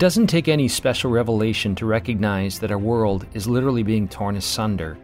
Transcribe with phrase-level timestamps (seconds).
[0.00, 4.96] doesn't take any special revelation to recognize that our world is literally being torn asunder.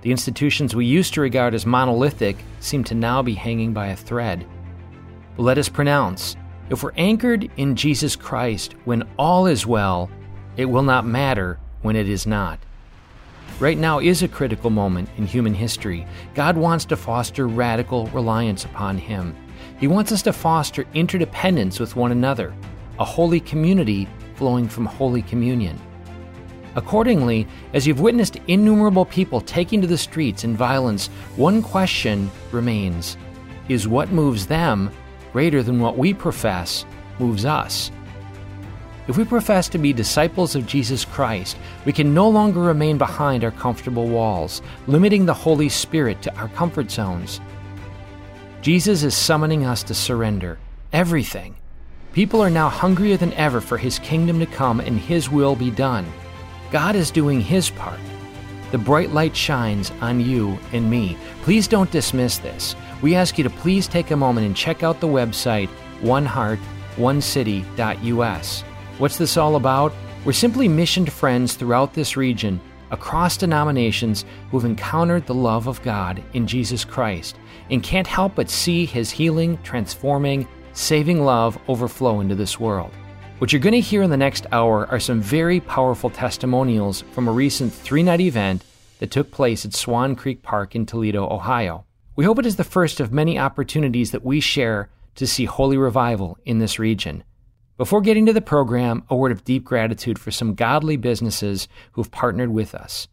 [0.00, 3.96] The institutions we used to regard as monolithic seem to now be hanging by a
[3.96, 4.44] thread.
[5.36, 6.34] But let us pronounce
[6.70, 10.10] if we're anchored in Jesus Christ when all is well,
[10.56, 12.58] it will not matter when it is not.
[13.60, 16.04] Right now is a critical moment in human history.
[16.34, 19.36] God wants to foster radical reliance upon Him.
[19.78, 22.52] He wants us to foster interdependence with one another,
[22.98, 24.08] a holy community
[24.42, 25.80] flowing from Holy Communion.
[26.74, 31.06] Accordingly, as you've witnessed innumerable people taking to the streets in violence,
[31.36, 33.16] one question remains
[33.68, 34.90] Is what moves them
[35.32, 36.84] greater than what we profess
[37.20, 37.92] moves us?
[39.06, 43.44] If we profess to be disciples of Jesus Christ, we can no longer remain behind
[43.44, 47.40] our comfortable walls, limiting the Holy Spirit to our comfort zones.
[48.60, 50.58] Jesus is summoning us to surrender
[50.92, 51.54] everything.
[52.12, 55.70] People are now hungrier than ever for His kingdom to come and His will be
[55.70, 56.06] done.
[56.70, 57.98] God is doing His part.
[58.70, 61.16] The bright light shines on you and me.
[61.40, 62.76] Please don't dismiss this.
[63.00, 65.70] We ask you to please take a moment and check out the website
[66.02, 68.60] oneheartonecity.us.
[68.98, 69.94] What's this all about?
[70.26, 76.22] We're simply missioned friends throughout this region, across denominations, who've encountered the love of God
[76.34, 77.38] in Jesus Christ
[77.70, 82.90] and can't help but see His healing, transforming, saving love overflow into this world.
[83.38, 87.26] What you're going to hear in the next hour are some very powerful testimonials from
[87.26, 88.64] a recent three night event
[89.00, 91.84] that took place at Swan Creek Park in Toledo, Ohio.
[92.14, 95.76] We hope it is the first of many opportunities that we share to see holy
[95.76, 97.24] revival in this region.
[97.78, 102.10] Before getting to the program, a word of deep gratitude for some godly businesses who've
[102.10, 103.08] partnered with us.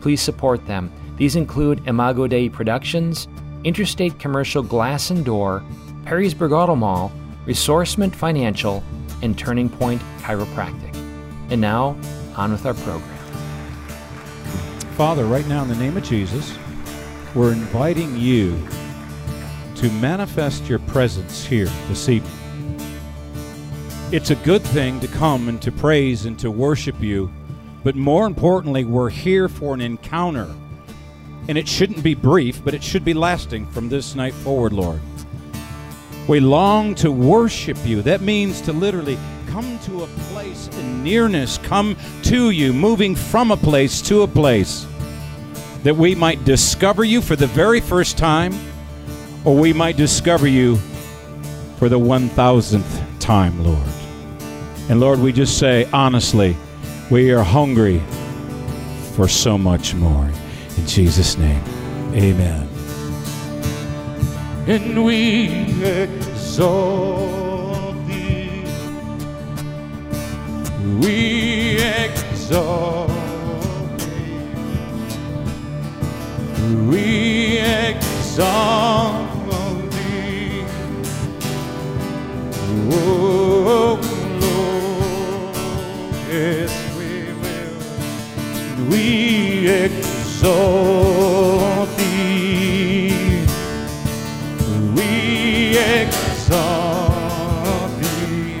[0.00, 0.92] Please support them.
[1.16, 3.26] These include Imago Dei Productions,
[3.64, 5.64] Interstate Commercial Glass and Door,
[6.06, 7.10] Perrysburg Auto Mall,
[7.46, 8.80] Resourcement Financial,
[9.22, 10.94] and Turning Point Chiropractic.
[11.50, 11.96] And now,
[12.36, 13.16] on with our program.
[14.94, 16.56] Father, right now, in the name of Jesus,
[17.34, 18.56] we're inviting you
[19.74, 22.32] to manifest your presence here this evening.
[24.12, 27.32] It's a good thing to come and to praise and to worship you,
[27.82, 30.48] but more importantly, we're here for an encounter.
[31.48, 35.00] And it shouldn't be brief, but it should be lasting from this night forward, Lord.
[36.28, 38.02] We long to worship you.
[38.02, 39.16] That means to literally
[39.48, 44.28] come to a place in nearness, come to you, moving from a place to a
[44.28, 44.86] place,
[45.84, 48.52] that we might discover you for the very first time,
[49.44, 50.76] or we might discover you
[51.78, 53.88] for the 1000th time, Lord.
[54.88, 56.56] And Lord, we just say honestly,
[57.10, 58.02] we are hungry
[59.14, 60.28] for so much more.
[60.76, 61.62] In Jesus' name,
[62.14, 62.65] amen.
[64.68, 65.46] And we
[65.84, 68.64] exalt thee.
[71.00, 73.08] We exalt
[74.00, 74.40] thee.
[76.90, 79.28] We exalt
[79.92, 80.64] thee.
[82.90, 84.00] Oh
[84.42, 85.54] Lord,
[86.28, 87.78] yes we will.
[88.90, 89.04] We
[89.68, 91.16] exalt
[95.76, 97.12] exalt
[98.00, 98.58] thee.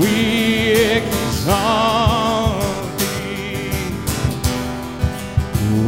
[0.00, 0.16] We
[0.98, 2.62] exalt
[2.98, 3.70] thee.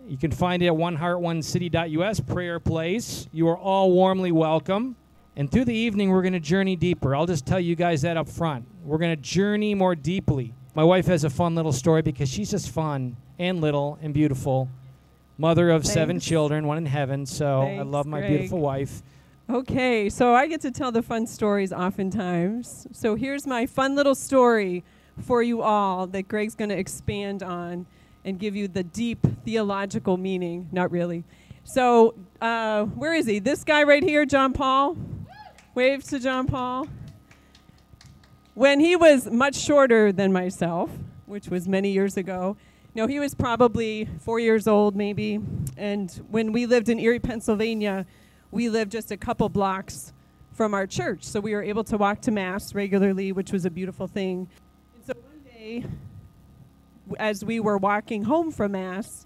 [0.07, 3.27] You can find it at oneheartonecity.us, prayer place.
[3.33, 4.95] You are all warmly welcome.
[5.35, 7.13] And through the evening, we're going to journey deeper.
[7.13, 8.65] I'll just tell you guys that up front.
[8.85, 10.53] We're going to journey more deeply.
[10.73, 14.69] My wife has a fun little story because she's just fun and little and beautiful.
[15.37, 17.25] Mother of seven children, one in heaven.
[17.25, 18.29] So I love my Greg.
[18.29, 19.03] beautiful wife.
[19.49, 22.87] Okay, so I get to tell the fun stories oftentimes.
[22.93, 24.85] So here's my fun little story
[25.21, 27.85] for you all that Greg's going to expand on
[28.27, 30.67] and give you the deep theological meaning.
[30.73, 31.23] Not really.
[31.63, 33.39] So, uh, where is he?
[33.39, 34.97] This guy right here, John Paul.
[35.73, 36.87] Wave to John Paul.
[38.53, 40.91] When he was much shorter than myself,
[41.25, 42.57] which was many years ago,
[42.95, 45.39] no, he was probably four years old, maybe.
[45.77, 48.05] And when we lived in Erie, Pennsylvania,
[48.51, 50.11] we lived just a couple blocks
[50.51, 51.23] from our church.
[51.23, 54.49] So we were able to walk to Mass regularly, which was a beautiful thing.
[54.95, 55.85] And so one day,
[57.19, 59.25] as we were walking home from Mass,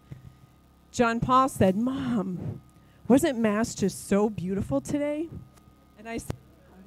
[0.92, 2.62] John Paul said, Mom,
[3.08, 5.30] wasn't Mass just so beautiful today?
[5.98, 6.36] And I said,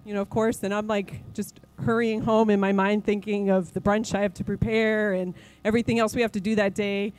[0.04, 3.72] you know, of course, and I'm like just hurrying home in my mind thinking of
[3.72, 7.12] the brunch I have to prepare and everything else we have to do that day.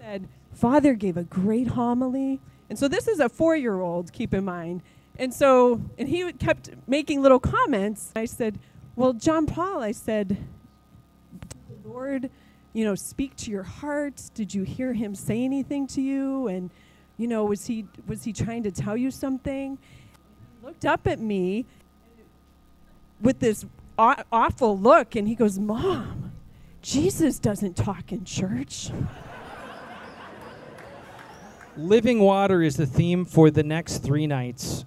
[0.00, 2.40] I said, Father gave a great homily.
[2.68, 4.82] And so this is a four year old, keep in mind.
[5.18, 8.12] And so, and he kept making little comments.
[8.14, 8.58] I said,
[8.96, 10.36] Well, John Paul, I said,
[11.82, 12.30] the Lord,
[12.72, 14.22] you know, speak to your heart?
[14.34, 16.48] Did you hear him say anything to you?
[16.48, 16.70] And,
[17.16, 19.78] you know, was he was he trying to tell you something?
[20.60, 21.66] He looked up at me
[23.20, 23.66] with this
[23.98, 26.32] aw- awful look and he goes, Mom,
[26.82, 28.90] Jesus doesn't talk in church.
[31.76, 34.84] Living water is the theme for the next three nights.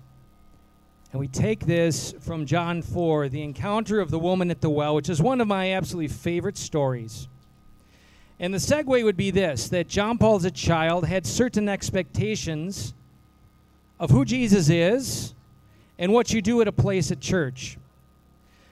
[1.12, 4.96] And we take this from John 4, the encounter of the woman at the well,
[4.96, 7.30] which is one of my absolutely favorite stories.
[8.44, 12.94] And the segue would be this that John Paul, as a child, had certain expectations
[14.02, 15.34] of who Jesus is
[15.98, 17.78] and what you do at a place at church.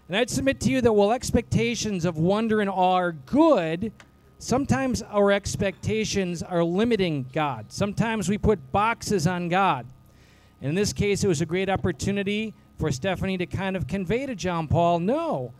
[0.09, 3.93] And I'd submit to you that while expectations of wonder and awe are good,
[4.39, 7.67] sometimes our expectations are limiting God.
[7.69, 9.85] Sometimes we put boxes on God.
[10.59, 14.25] And in this case, it was a great opportunity for Stephanie to kind of convey
[14.25, 15.53] to John Paul no,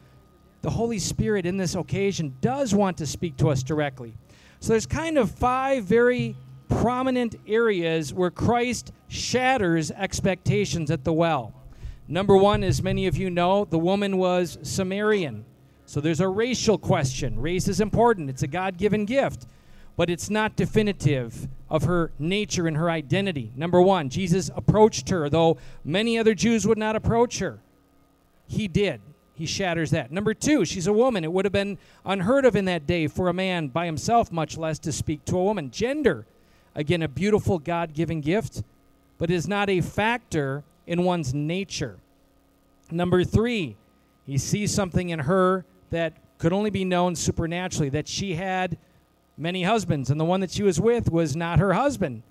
[0.62, 4.14] the Holy Spirit in this occasion does want to speak to us directly.
[4.60, 6.36] So there's kind of five very
[6.70, 11.54] prominent areas where Christ shatters expectations at the well.
[12.08, 15.46] Number one, as many of you know, the woman was Samaritan.
[15.86, 17.40] So there's a racial question.
[17.40, 19.46] Race is important, it's a God given gift,
[19.98, 23.52] but it's not definitive of her nature and her identity.
[23.56, 27.60] Number one, Jesus approached her, though many other Jews would not approach her.
[28.48, 29.02] He did.
[29.42, 30.12] He shatters that.
[30.12, 31.24] Number two, she's a woman.
[31.24, 34.56] It would have been unheard of in that day for a man by himself, much
[34.56, 35.72] less to speak to a woman.
[35.72, 36.28] Gender,
[36.76, 38.62] again, a beautiful God given gift,
[39.18, 41.98] but is not a factor in one's nature.
[42.92, 43.78] Number three,
[44.28, 48.78] he sees something in her that could only be known supernaturally, that she had
[49.40, 52.22] many husbands, and the one that she was with was not her husband.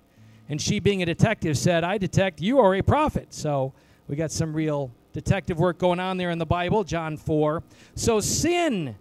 [0.47, 3.33] And she, being a detective, said, I detect you are a prophet.
[3.33, 3.73] So
[4.07, 7.63] we got some real detective work going on there in the Bible, John 4.
[7.95, 8.95] So sin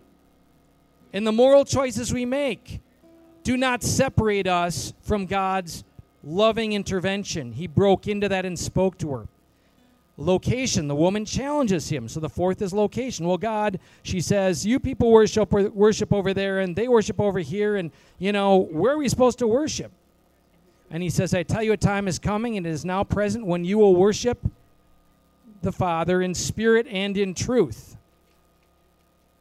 [1.13, 2.81] and the moral choices we make
[3.43, 5.85] do not separate us from God's
[6.23, 7.53] loving intervention.
[7.53, 9.29] He broke into that and spoke to her.
[10.17, 12.07] Location, the woman challenges him.
[12.07, 13.27] So the fourth is location.
[13.27, 17.77] Well, God, she says, you people worship worship over there and they worship over here
[17.77, 19.91] and you know, where are we supposed to worship?
[20.91, 23.47] And he says, I tell you a time is coming and it is now present
[23.47, 24.39] when you will worship
[25.63, 27.97] the Father in spirit and in truth.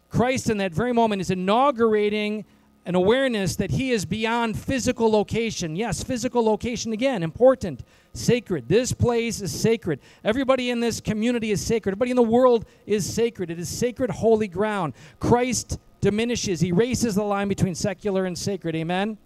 [0.09, 2.45] Christ, in that very moment, is inaugurating
[2.85, 5.75] an awareness that he is beyond physical location.
[5.75, 7.83] Yes, physical location again, important,
[8.13, 8.67] sacred.
[8.67, 9.99] This place is sacred.
[10.23, 11.91] Everybody in this community is sacred.
[11.91, 13.51] Everybody in the world is sacred.
[13.51, 14.93] It is sacred, holy ground.
[15.19, 18.75] Christ diminishes, he erases the line between secular and sacred.
[18.75, 19.17] Amen?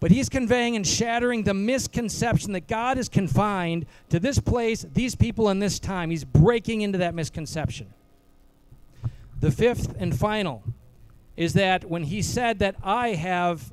[0.00, 5.16] But he's conveying and shattering the misconception that God is confined to this place, these
[5.16, 6.10] people, and this time.
[6.10, 7.88] He's breaking into that misconception.
[9.40, 10.62] The fifth and final
[11.36, 13.72] is that when he said that I have,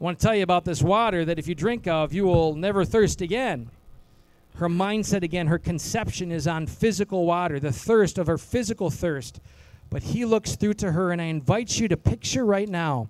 [0.00, 2.54] I want to tell you about this water that if you drink of, you will
[2.54, 3.70] never thirst again.
[4.56, 9.40] Her mindset, again, her conception is on physical water, the thirst of her physical thirst.
[9.90, 13.08] But he looks through to her, and I invite you to picture right now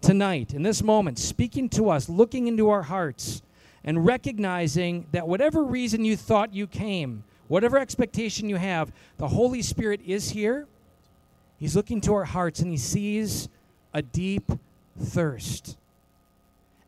[0.00, 3.42] tonight, in this moment, speaking to us, looking into our hearts,
[3.84, 9.62] and recognizing that whatever reason you thought you came, whatever expectation you have, the Holy
[9.62, 10.66] Spirit is here.
[11.58, 13.48] He's looking to our hearts and he sees
[13.94, 14.50] a deep
[14.98, 15.76] thirst.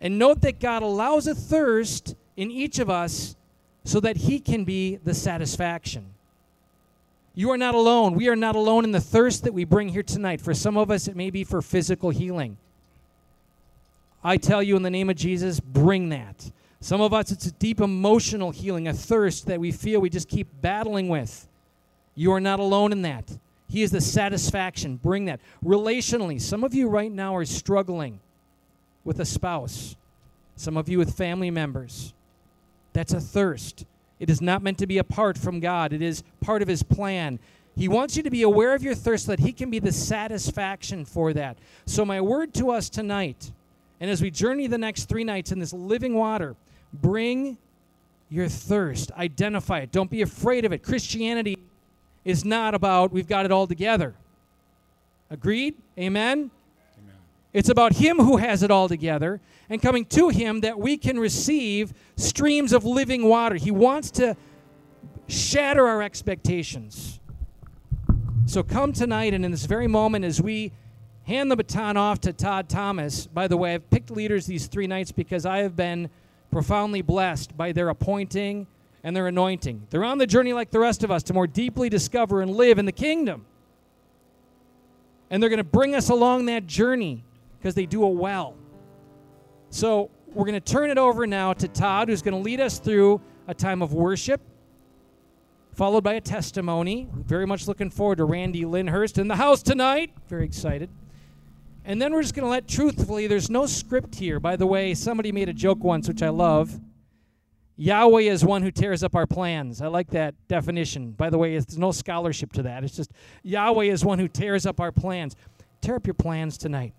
[0.00, 3.36] And note that God allows a thirst in each of us
[3.84, 6.06] so that He can be the satisfaction.
[7.34, 8.14] You are not alone.
[8.14, 10.40] We are not alone in the thirst that we bring here tonight.
[10.40, 12.56] For some of us, it may be for physical healing.
[14.22, 16.50] I tell you in the name of Jesus, bring that.
[16.80, 20.28] Some of us, it's a deep emotional healing, a thirst that we feel we just
[20.28, 21.46] keep battling with.
[22.14, 23.38] You are not alone in that.
[23.68, 24.96] He is the satisfaction.
[24.96, 25.40] Bring that.
[25.64, 28.20] Relationally, some of you right now are struggling
[29.04, 29.96] with a spouse,
[30.56, 32.12] some of you with family members.
[32.92, 33.84] That's a thirst.
[34.18, 37.38] It is not meant to be apart from God, it is part of His plan.
[37.76, 39.92] He wants you to be aware of your thirst so that He can be the
[39.92, 41.56] satisfaction for that.
[41.86, 43.52] So, my word to us tonight,
[44.00, 46.56] and as we journey the next three nights in this living water,
[46.92, 47.58] bring
[48.30, 49.12] your thirst.
[49.12, 49.92] Identify it.
[49.92, 50.82] Don't be afraid of it.
[50.82, 51.58] Christianity
[52.24, 54.14] is not about we've got it all together.
[55.30, 55.74] Agreed?
[55.98, 56.38] Amen?
[56.38, 56.50] Amen?
[57.52, 61.18] It's about Him who has it all together and coming to Him that we can
[61.18, 63.56] receive streams of living water.
[63.56, 64.36] He wants to
[65.28, 67.20] shatter our expectations.
[68.46, 70.72] So come tonight, and in this very moment, as we
[71.30, 74.88] hand the baton off to Todd Thomas, by the way, I've picked leaders these three
[74.88, 76.10] nights because I have been
[76.50, 78.66] profoundly blessed by their appointing
[79.04, 79.86] and their anointing.
[79.90, 82.80] They're on the journey like the rest of us to more deeply discover and live
[82.80, 83.46] in the kingdom.
[85.30, 87.24] And they're going to bring us along that journey
[87.58, 88.56] because they do it well.
[89.70, 92.80] So we're going to turn it over now to Todd, who's going to lead us
[92.80, 94.40] through a time of worship,
[95.74, 97.08] followed by a testimony.
[97.14, 100.10] Very much looking forward to Randy Lyndhurst in the house tonight.
[100.28, 100.90] Very excited.
[101.90, 104.38] And then we're just going to let truthfully, there's no script here.
[104.38, 106.78] By the way, somebody made a joke once, which I love.
[107.76, 109.82] Yahweh is one who tears up our plans.
[109.82, 111.10] I like that definition.
[111.10, 112.84] By the way, there's no scholarship to that.
[112.84, 113.10] It's just
[113.42, 115.34] Yahweh is one who tears up our plans.
[115.80, 116.94] Tear up your plans tonight.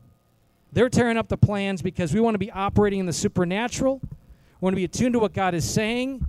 [0.73, 4.01] They're tearing up the plans because we want to be operating in the supernatural.
[4.03, 4.09] We
[4.59, 6.25] want to be attuned to what God is saying.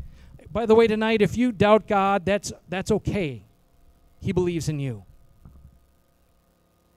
[0.53, 3.43] By the way, tonight, if you doubt God, that's, that's okay.
[4.21, 5.03] He believes in you.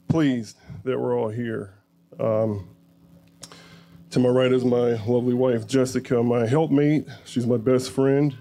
[0.09, 1.75] pleased that we're all here.
[2.21, 2.69] Um,
[4.11, 7.07] to my right is my lovely wife, Jessica, my helpmate.
[7.25, 8.37] She's my best friend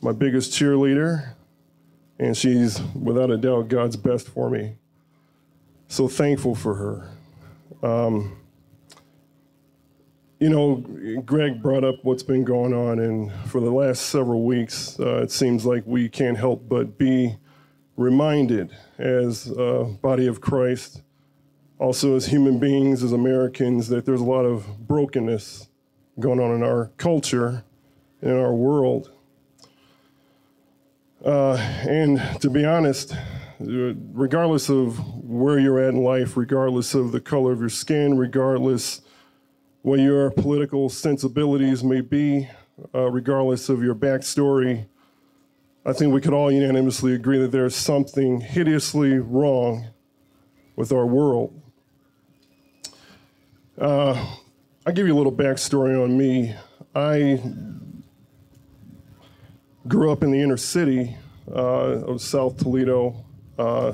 [0.00, 1.34] my biggest cheerleader,
[2.18, 4.76] and she's without a doubt God's best for me.
[5.88, 7.10] So thankful for her.
[7.82, 8.36] Um,
[10.38, 10.76] you know,
[11.24, 15.30] Greg brought up what's been going on, and for the last several weeks, uh, it
[15.30, 17.36] seems like we can't help but be
[17.96, 21.02] reminded as a body of Christ,
[21.78, 25.68] also as human beings, as Americans, that there's a lot of brokenness
[26.18, 27.64] going on in our culture,
[28.22, 29.10] in our world.
[31.24, 31.56] Uh,
[31.88, 33.14] and to be honest,
[33.58, 39.00] regardless of where you're at in life, regardless of the color of your skin, regardless
[39.82, 42.48] what your political sensibilities may be,
[42.94, 44.86] uh, regardless of your backstory,
[45.84, 49.86] I think we could all unanimously agree that there's something hideously wrong
[50.74, 51.62] with our world.
[53.78, 54.36] Uh,
[54.86, 56.54] I'll give you a little backstory on me.
[56.94, 57.42] I
[59.86, 61.14] grew up in the inner city
[61.50, 63.22] uh, of South Toledo.
[63.58, 63.92] Uh,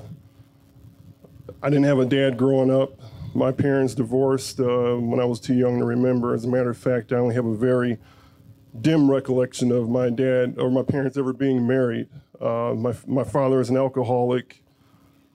[1.61, 2.93] I didn't have a dad growing up.
[3.35, 6.33] My parents divorced uh, when I was too young to remember.
[6.33, 7.99] As a matter of fact, I only have a very
[8.81, 12.09] dim recollection of my dad or my parents ever being married.
[12.41, 14.63] Uh, my, my father is an alcoholic.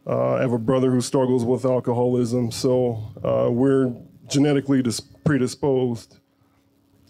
[0.06, 3.94] Uh, I have a brother who struggles with alcoholism, so uh, we're
[4.28, 6.18] genetically dis- predisposed.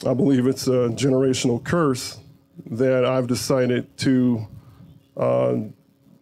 [0.05, 2.19] I believe it's a generational curse
[2.69, 4.47] that I've decided to
[5.15, 5.55] uh,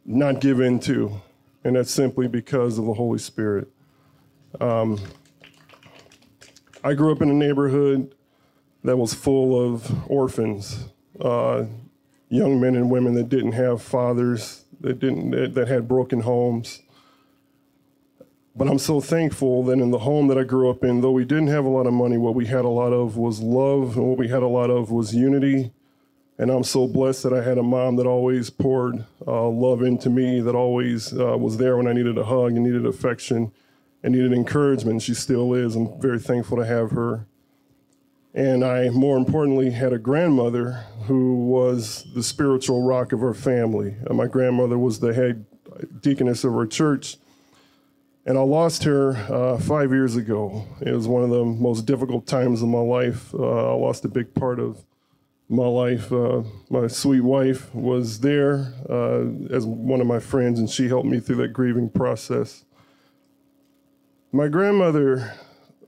[0.05, 1.21] not give in to,
[1.63, 3.67] and that's simply because of the Holy Spirit.
[4.59, 4.99] Um,
[6.83, 8.15] I grew up in a neighborhood
[8.83, 10.85] that was full of orphans.
[11.19, 11.65] Uh,
[12.29, 16.81] young men and women that didn't have fathers, that didn't that, that had broken homes.
[18.57, 21.25] But I'm so thankful that in the home that I grew up in, though we
[21.25, 24.07] didn't have a lot of money, what we had a lot of was love, and
[24.07, 25.73] what we had a lot of was unity.
[26.37, 30.09] And I'm so blessed that I had a mom that always poured uh, love into
[30.09, 33.51] me, that always uh, was there when I needed a hug and needed affection
[34.03, 35.01] and needed encouragement.
[35.01, 35.75] She still is.
[35.75, 37.25] I'm very thankful to have her.
[38.33, 43.95] And I, more importantly, had a grandmother who was the spiritual rock of our family.
[44.09, 45.45] Uh, my grandmother was the head
[46.01, 47.17] deaconess of our church.
[48.27, 50.65] And I lost her uh, five years ago.
[50.81, 53.33] It was one of the most difficult times of my life.
[53.35, 54.83] Uh, I lost a big part of
[55.47, 56.11] my life.
[56.11, 56.41] Uh,
[56.71, 61.19] my sweet wife was there uh, as one of my friends, and she helped me
[61.19, 62.65] through that grieving process.
[64.31, 65.33] My grandmother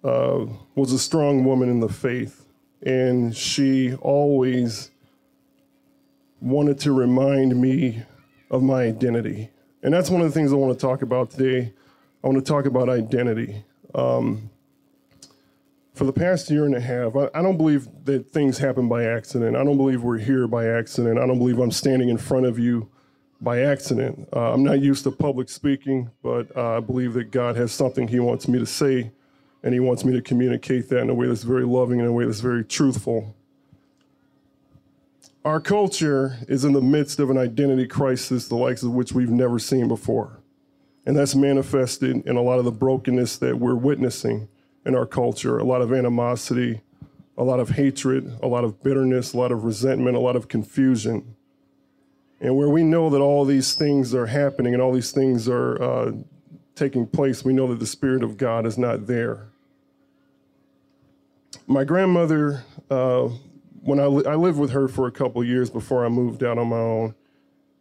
[0.03, 2.45] uh, was a strong woman in the faith,
[2.83, 4.91] and she always
[6.39, 8.03] wanted to remind me
[8.51, 9.49] of my identity.
[9.81, 11.73] And that's one of the things I want to talk about today.
[12.27, 13.63] I want to talk about identity.
[13.95, 14.49] Um,
[15.93, 19.05] for the past year and a half, I, I, don't believe that things happen by
[19.05, 19.55] accident.
[19.55, 21.19] I don't believe we're here by accident.
[21.19, 22.89] I don't believe I'm standing in front of you
[23.39, 24.27] by accident.
[24.35, 28.09] Uh, I'm not used to public speaking, but uh, I believe that God has something
[28.09, 29.13] He wants me to say,
[29.63, 32.11] and He wants me to communicate that in a way that's very loving, in a
[32.11, 33.37] way that's very truthful.
[35.45, 39.31] Our culture is in the midst of an identity crisis, the likes of which we've
[39.31, 40.41] never seen before.
[41.07, 44.49] And that's manifested in a lot of the brokenness that we're witnessing
[44.85, 46.81] in our culture a lot of animosity,
[47.37, 50.49] a lot of hatred, a lot of bitterness, a lot of resentment, a lot of
[50.49, 51.35] confusion.
[52.41, 55.81] And where we know that all these things are happening and all these things are
[55.81, 56.11] uh,
[56.75, 59.47] taking place, we know that the Spirit of God is not there.
[61.67, 63.29] My grandmother, uh,
[63.81, 66.57] when I, li- I lived with her for a couple years before I moved out
[66.57, 67.15] on my own,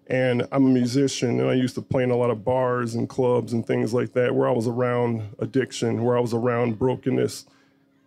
[0.08, 3.08] and I'm a musician, and I used to play in a lot of bars and
[3.08, 7.46] clubs and things like that where I was around addiction, where I was around brokenness.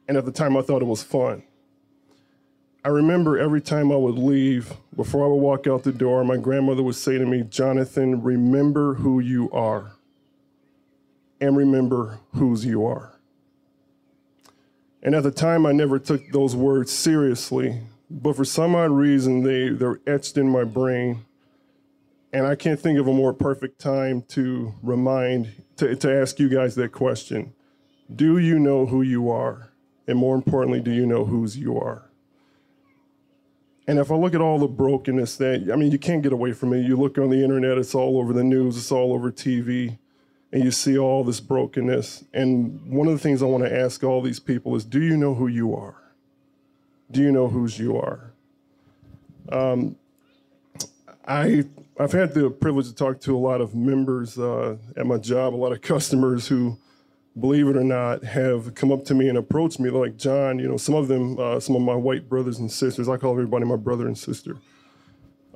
[0.07, 1.43] And at the time, I thought it was fun.
[2.85, 6.37] I remember every time I would leave, before I would walk out the door, my
[6.37, 9.91] grandmother would say to me, Jonathan, remember who you are,
[11.41, 13.19] and remember whose you are.
[15.03, 19.43] And at the time, I never took those words seriously, but for some odd reason,
[19.43, 21.25] they, they're etched in my brain
[22.31, 26.49] and I can't think of a more perfect time to remind, to, to ask you
[26.49, 27.53] guys that question.
[28.13, 29.71] Do you know who you are?
[30.07, 32.09] And more importantly, do you know whose you are?
[33.87, 36.51] And if I look at all the brokenness that, I mean, you can't get away
[36.53, 36.81] from it.
[36.81, 39.97] You look on the internet, it's all over the news, it's all over TV,
[40.51, 42.23] and you see all this brokenness.
[42.31, 45.17] And one of the things I want to ask all these people is do you
[45.17, 45.95] know who you are?
[47.09, 48.31] Do you know whose you are?
[49.51, 49.95] Um,
[51.27, 51.65] I
[52.01, 55.53] I've had the privilege to talk to a lot of members uh, at my job,
[55.53, 56.77] a lot of customers who,
[57.37, 60.59] believe it or not, have come up to me and approached me like John.
[60.59, 63.09] You know, some of them, uh, some of my white brothers and sisters.
[63.09, 64.55] I call everybody my brother and sister.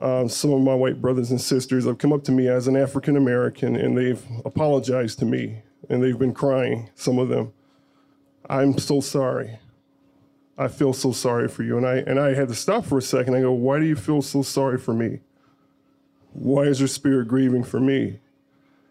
[0.02, 2.76] Um, some of my white brothers and sisters have come up to me as an
[2.76, 6.90] African American and they've apologized to me and they've been crying.
[6.94, 7.54] Some of them,
[8.50, 9.60] I'm so sorry.
[10.58, 11.78] I feel so sorry for you.
[11.78, 13.34] And I and I had to stop for a second.
[13.34, 15.22] I go, why do you feel so sorry for me?
[16.34, 18.20] Why is your spirit grieving for me?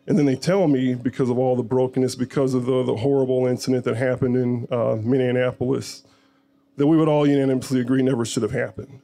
[0.07, 3.47] And then they tell me because of all the brokenness, because of the, the horrible
[3.47, 6.05] incident that happened in uh, Minneapolis,
[6.77, 9.01] that we would all unanimously agree never should have happened.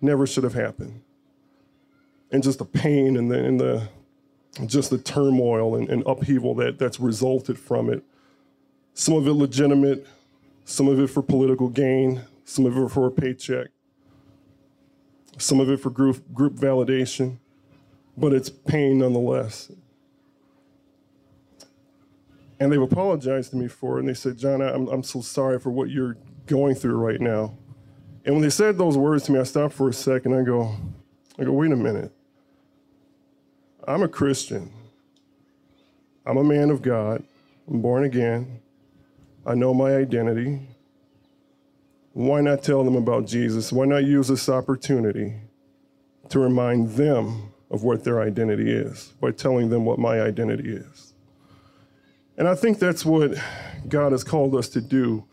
[0.00, 1.02] Never should have happened.
[2.30, 3.88] And just the pain and the, and the
[4.66, 8.04] just the turmoil and, and upheaval that, that's resulted from it.
[8.92, 10.06] Some of it legitimate,
[10.64, 13.68] some of it for political gain, some of it for a paycheck,
[15.38, 17.38] some of it for group, group validation
[18.16, 19.70] but it's pain nonetheless.
[22.60, 25.58] And they've apologized to me for it, and they said, John, I'm, I'm so sorry
[25.58, 27.56] for what you're going through right now.
[28.24, 30.34] And when they said those words to me, I stopped for a second.
[30.34, 30.74] I go,
[31.38, 32.12] I go, wait a minute.
[33.86, 34.72] I'm a Christian.
[36.24, 37.22] I'm a man of God.
[37.68, 38.60] I'm born again.
[39.44, 40.68] I know my identity.
[42.12, 43.72] Why not tell them about Jesus?
[43.72, 45.34] Why not use this opportunity
[46.30, 51.12] to remind them of what their identity is by telling them what my identity is.
[52.38, 53.34] And I think that's what
[53.88, 55.24] God has called us to do.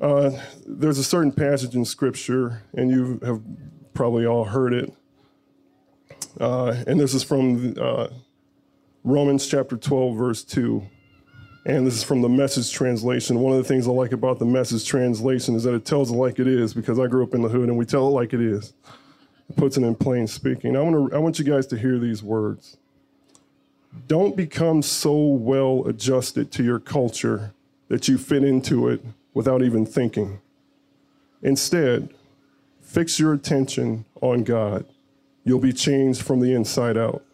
[0.00, 0.30] Uh,
[0.64, 3.42] there's a certain passage in Scripture, and you have
[3.94, 4.92] probably all heard it.
[6.40, 8.06] Uh, and this is from uh,
[9.02, 10.80] Romans chapter 12, verse 2.
[11.66, 13.40] And this is from the message translation.
[13.40, 16.14] One of the things I like about the message translation is that it tells it
[16.14, 18.32] like it is because I grew up in the hood and we tell it like
[18.32, 18.72] it is.
[19.48, 20.76] It puts it in plain speaking.
[20.76, 22.76] I want, to, I want you guys to hear these words.
[24.06, 27.52] Don't become so well adjusted to your culture
[27.88, 30.40] that you fit into it without even thinking.
[31.42, 32.10] Instead,
[32.80, 34.84] fix your attention on God.
[35.44, 37.24] You'll be changed from the inside out.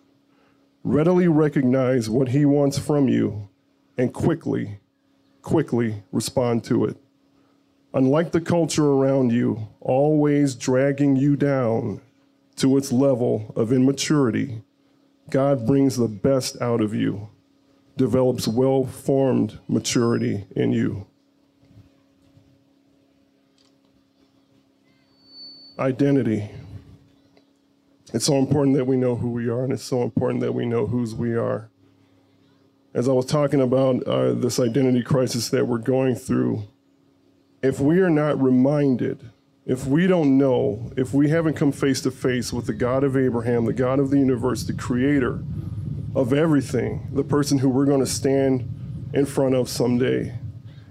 [0.84, 3.48] Readily recognize what He wants from you
[3.96, 4.78] and quickly,
[5.42, 6.96] quickly respond to it.
[7.94, 12.00] Unlike the culture around you, always dragging you down
[12.56, 14.62] to its level of immaturity,
[15.30, 17.28] God brings the best out of you,
[17.96, 21.06] develops well formed maturity in you.
[25.78, 26.50] Identity.
[28.12, 30.66] It's so important that we know who we are, and it's so important that we
[30.66, 31.70] know whose we are.
[32.92, 36.64] As I was talking about uh, this identity crisis that we're going through,
[37.64, 39.30] if we are not reminded,
[39.64, 43.16] if we don't know, if we haven't come face to face with the God of
[43.16, 45.42] Abraham, the God of the universe, the creator
[46.14, 48.68] of everything, the person who we're going to stand
[49.14, 50.38] in front of someday,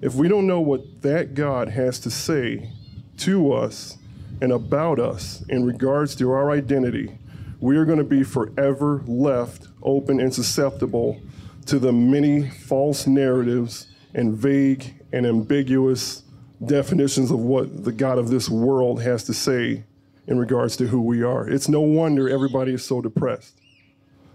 [0.01, 2.71] if we don't know what that God has to say
[3.17, 3.99] to us
[4.41, 7.19] and about us in regards to our identity,
[7.59, 11.21] we are going to be forever left open and susceptible
[11.67, 16.22] to the many false narratives and vague and ambiguous
[16.65, 19.83] definitions of what the God of this world has to say
[20.27, 21.47] in regards to who we are.
[21.47, 23.59] It's no wonder everybody is so depressed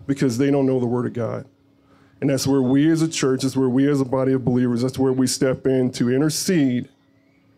[0.07, 1.47] because they don't know the Word of God.
[2.21, 4.83] And that's where we as a church, that's where we as a body of believers,
[4.83, 6.89] that's where we step in to intercede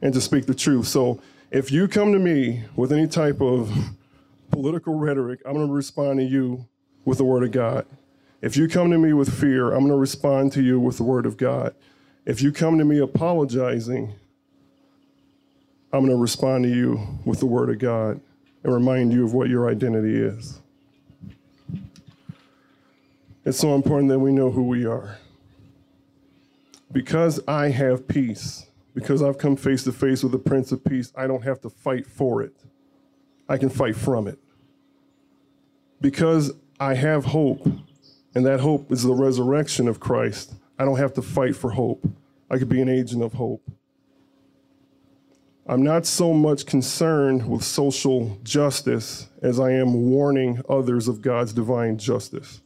[0.03, 0.87] and to speak the truth.
[0.87, 3.73] So if you come to me with any type of
[4.51, 6.67] political rhetoric, I'm going to respond to you
[7.05, 7.87] with the Word of God.
[8.43, 11.05] If you come to me with fear, I'm going to respond to you with the
[11.05, 11.75] Word of God.
[12.27, 14.15] If you come to me apologizing,
[15.93, 18.21] I'm going to respond to you with the Word of God
[18.63, 20.61] and remind you of what your identity is.
[23.45, 25.19] It's so important that we know who we are.
[26.93, 31.13] Because I have peace, because I've come face to face with the Prince of Peace,
[31.17, 32.55] I don't have to fight for it.
[33.49, 34.39] I can fight from it.
[36.01, 37.67] Because I have hope,
[38.35, 42.09] and that hope is the resurrection of Christ, I don't have to fight for hope.
[42.49, 43.63] I could be an agent of hope.
[45.67, 51.53] I'm not so much concerned with social justice as I am warning others of God's
[51.53, 52.61] divine justice.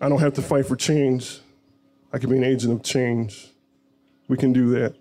[0.00, 1.40] I don't have to fight for change.
[2.12, 3.48] I can be an agent of change.
[4.28, 4.96] We can do that.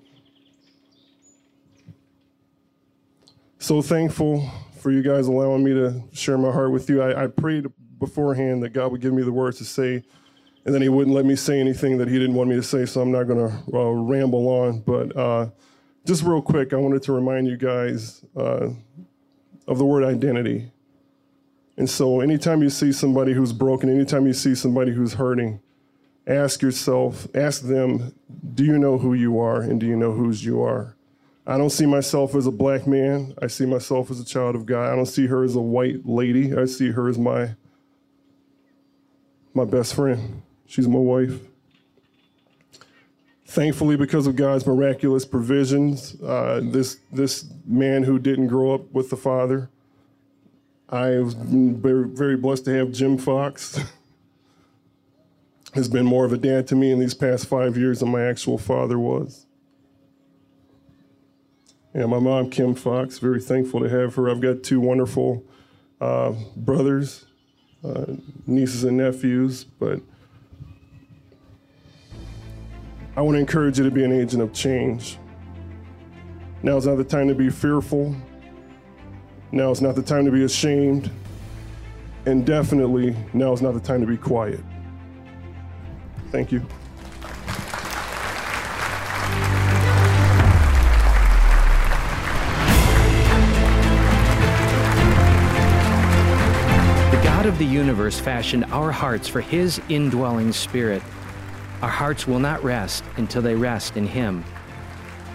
[3.60, 7.01] So thankful for you guys allowing me to share my heart with you.
[7.01, 7.65] I, I prayed
[7.99, 10.03] beforehand that God would give me the words to say,
[10.65, 12.86] and then He wouldn't let me say anything that He didn't want me to say,
[12.86, 14.82] so I'm not going to uh, ramble on.
[14.82, 15.50] But uh,
[16.06, 18.69] just real quick, I wanted to remind you guys uh,
[19.67, 20.72] of the word identity.
[21.78, 25.62] And so, anytime you see somebody who's broken, anytime you see somebody who's hurting,
[26.28, 28.13] ask yourself, ask them,
[28.54, 30.95] do you know who you are and do you know whose you are?
[31.48, 33.34] I don't see myself as a black man.
[33.41, 34.91] I see myself as a child of God.
[34.91, 36.56] I don't see her as a white lady.
[36.56, 37.56] I see her as my
[39.56, 40.43] my best friend.
[40.69, 41.34] She's my wife.
[43.47, 49.10] Thankfully, because of God's miraculous provisions, uh, this this man who didn't grow up with
[49.10, 49.71] the father,
[50.88, 53.79] I've been very, blessed to have Jim Fox.
[55.73, 58.23] has been more of a dad to me in these past five years than my
[58.23, 59.45] actual father was.
[61.93, 64.29] And my mom, Kim Fox, very thankful to have her.
[64.29, 65.43] I've got two wonderful
[66.01, 67.25] uh, brothers,
[67.84, 68.05] uh,
[68.47, 70.01] nieces, and nephews, but
[73.19, 75.17] I want to encourage you to be an agent of change.
[76.63, 78.15] Now is not the time to be fearful.
[79.51, 81.12] Now is not the time to be ashamed.
[82.25, 84.62] And definitely, now is not the time to be quiet.
[86.32, 86.60] Thank you.
[97.10, 101.03] The God of the universe fashioned our hearts for His indwelling spirit.
[101.82, 104.44] Our hearts will not rest until they rest in Him.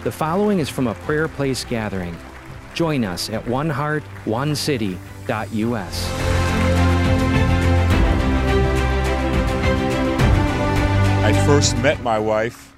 [0.03, 2.15] The following is from a prayer place gathering.
[2.75, 6.11] Join us at oneheartonecity.us.
[11.25, 12.77] I first met my wife.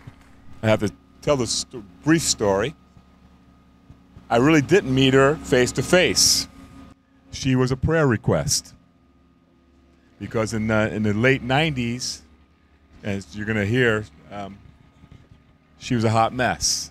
[0.62, 2.76] I have to tell this st- brief story.
[4.30, 6.46] I really didn't meet her face to face.
[7.32, 8.72] She was a prayer request.
[10.20, 12.20] Because in the, in the late 90s,
[13.02, 14.58] as you're going to hear, um,
[15.78, 16.90] she was a hot mess.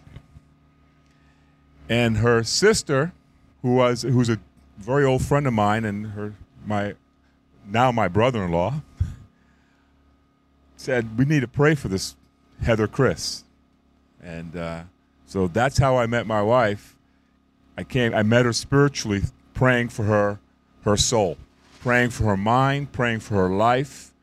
[1.88, 3.13] And her sister
[3.62, 4.39] who was who's a
[4.78, 6.34] very old friend of mine and her
[6.65, 6.96] my
[7.68, 8.82] now my brother-in-law
[10.76, 12.15] said we need to pray for this
[12.62, 13.44] Heather Chris,
[14.24, 14.84] and uh,
[15.26, 16.96] so that's how I met my wife.
[17.78, 20.39] I came, I met her spiritually, praying for her,
[20.84, 21.38] her soul,
[21.82, 24.13] praying for her mind, praying for her life,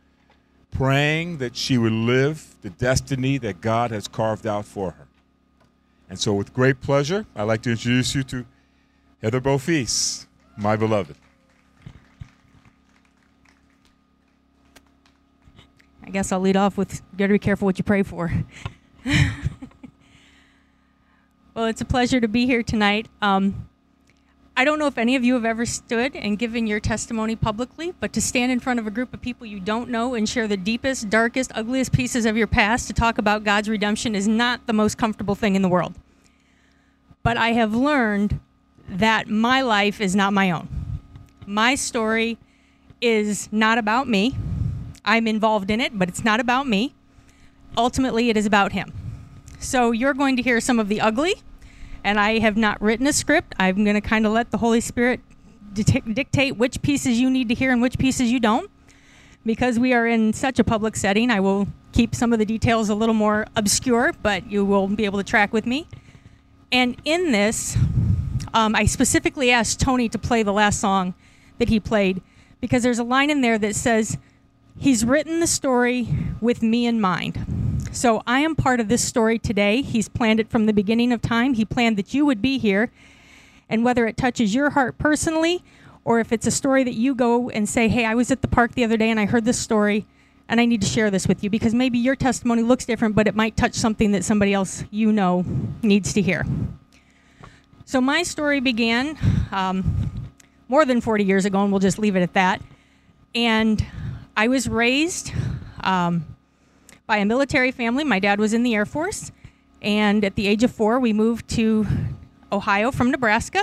[0.72, 5.06] praying that she would live the destiny that God has carved out for her.
[6.10, 8.44] And so, with great pleasure, I'd like to introduce you to
[9.22, 11.16] Heather Bofis, my beloved.
[16.04, 18.32] I guess I'll lead off with you got to be careful what you pray for.
[21.54, 23.08] well, it's a pleasure to be here tonight.
[23.22, 23.68] Um,
[24.62, 27.94] I don't know if any of you have ever stood and given your testimony publicly,
[27.98, 30.46] but to stand in front of a group of people you don't know and share
[30.46, 34.64] the deepest, darkest, ugliest pieces of your past to talk about God's redemption is not
[34.68, 35.94] the most comfortable thing in the world.
[37.24, 38.38] But I have learned
[38.88, 40.68] that my life is not my own.
[41.44, 42.38] My story
[43.00, 44.36] is not about me.
[45.04, 46.94] I'm involved in it, but it's not about me.
[47.76, 48.92] Ultimately, it is about Him.
[49.58, 51.34] So you're going to hear some of the ugly,
[52.04, 53.54] and I have not written a script.
[53.58, 55.20] I'm going to kind of let the Holy Spirit
[55.74, 58.70] dictate which pieces you need to hear and which pieces you don't.
[59.44, 62.88] Because we are in such a public setting, I will keep some of the details
[62.88, 65.88] a little more obscure, but you will be able to track with me.
[66.70, 67.76] And in this,
[68.54, 71.14] um, I specifically asked Tony to play the last song
[71.58, 72.22] that he played
[72.60, 74.16] because there's a line in there that says,
[74.78, 76.08] He's written the story
[76.40, 77.71] with me in mind.
[77.92, 79.82] So I am part of this story today.
[79.82, 81.52] He's planned it from the beginning of time.
[81.52, 82.90] He planned that you would be here.
[83.68, 85.62] And whether it touches your heart personally
[86.02, 88.48] or if it's a story that you go and say, hey, I was at the
[88.48, 90.06] park the other day and I heard this story
[90.48, 93.28] and I need to share this with you because maybe your testimony looks different, but
[93.28, 95.44] it might touch something that somebody else you know
[95.82, 96.46] needs to hear.
[97.84, 99.18] So my story began
[99.50, 100.10] um,
[100.68, 102.62] more than 40 years ago, and we'll just leave it at that.
[103.34, 103.84] And
[104.34, 105.32] I was raised
[105.80, 106.24] um,
[107.06, 108.04] by a military family.
[108.04, 109.32] My dad was in the Air Force.
[109.80, 111.86] And at the age of four, we moved to
[112.50, 113.62] Ohio from Nebraska.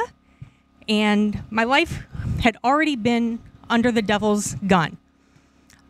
[0.88, 2.04] And my life
[2.42, 4.98] had already been under the devil's gun.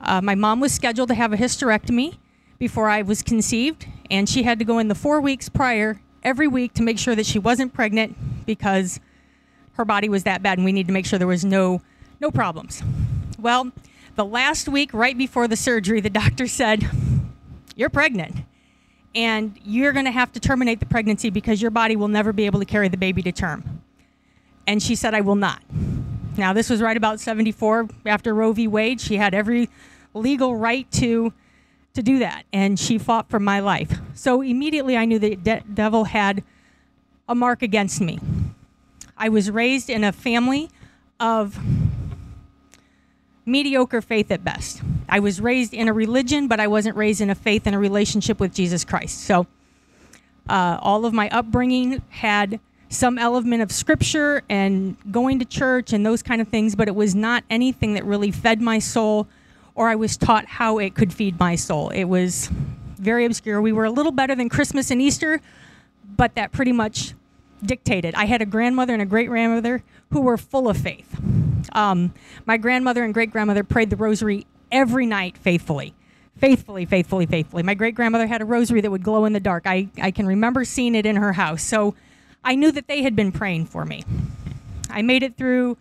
[0.02, 2.18] Uh, my mom was scheduled to have a hysterectomy
[2.58, 6.48] before I was conceived, and she had to go in the four weeks prior every
[6.48, 9.00] week to make sure that she wasn't pregnant because
[9.74, 11.82] her body was that bad, and we needed to make sure there was no
[12.20, 12.84] no problems.
[13.40, 13.72] Well,
[14.16, 16.90] the last week right before the surgery, the doctor said,
[17.80, 18.36] "You're pregnant."
[19.16, 22.46] And you're going to have to terminate the pregnancy because your body will never be
[22.46, 23.82] able to carry the baby to term.
[24.68, 25.64] And she said, I will not.
[26.38, 28.68] Now, this was right about 74 after Roe v.
[28.68, 29.02] Wade.
[29.02, 29.70] She had every
[30.14, 31.34] legal right to
[31.96, 34.00] to do that, and she fought for my life.
[34.14, 36.44] So immediately, I knew the de- devil had
[37.28, 38.20] a mark against me.
[39.18, 40.70] I was raised in a family
[41.20, 41.60] of
[43.46, 44.82] mediocre faith at best.
[45.08, 47.80] I was raised in a religion, but I wasn't raised in a faith and a
[47.80, 49.22] relationship with Jesus Christ.
[49.22, 49.48] So
[50.48, 56.06] uh, all of my upbringing had some element of scripture and going to church and
[56.06, 59.28] those kind of things, but it was not anything that really fed my soul
[59.76, 61.90] or I was taught how it could feed my soul.
[61.90, 62.50] It was
[62.98, 63.62] very obscure.
[63.62, 65.40] We were a little better than Christmas and Easter,
[66.18, 67.14] but that pretty much
[67.64, 68.14] dictated.
[68.16, 71.16] I had a grandmother and a great grandmother who were full of faith.
[71.74, 72.14] Um,
[72.46, 75.94] my grandmother and great grandmother prayed the rosary every night faithfully.
[76.38, 77.64] Faithfully, faithfully, faithfully.
[77.64, 79.64] My great grandmother had a rosary that would glow in the dark.
[79.66, 81.64] I, I can remember seeing it in her house.
[81.64, 81.96] So
[82.44, 84.06] I knew that they had been praying for me.
[84.90, 85.78] I made it through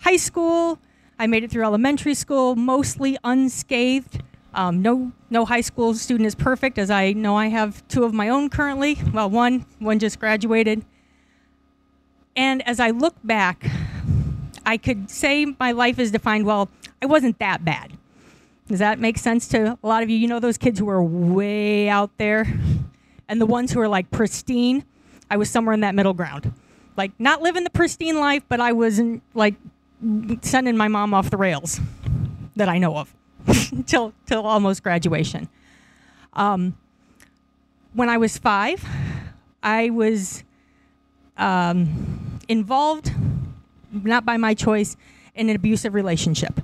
[0.00, 0.78] high school.
[1.18, 4.22] I made it through elementary school, mostly unscathed.
[4.54, 8.12] Um, no, no high school student is perfect, as I know I have two of
[8.12, 8.98] my own currently.
[9.12, 10.84] Well, one, one just graduated.
[12.34, 13.70] And as I look back,
[14.64, 16.68] I could say my life is defined well,
[17.00, 17.92] I wasn't that bad.
[18.68, 20.16] Does that make sense to a lot of you?
[20.16, 22.46] You know those kids who are way out there
[23.28, 24.84] and the ones who are like pristine?
[25.30, 26.52] I was somewhere in that middle ground.
[26.96, 29.54] Like not living the pristine life, but I wasn't like
[30.42, 31.80] sending my mom off the rails
[32.56, 33.14] that I know of
[33.86, 35.48] till till almost graduation.
[36.34, 36.76] Um,
[37.94, 38.84] when I was five,
[39.62, 40.44] I was
[41.36, 43.12] um, involved,
[43.92, 44.96] not by my choice,
[45.34, 46.60] in an abusive relationship.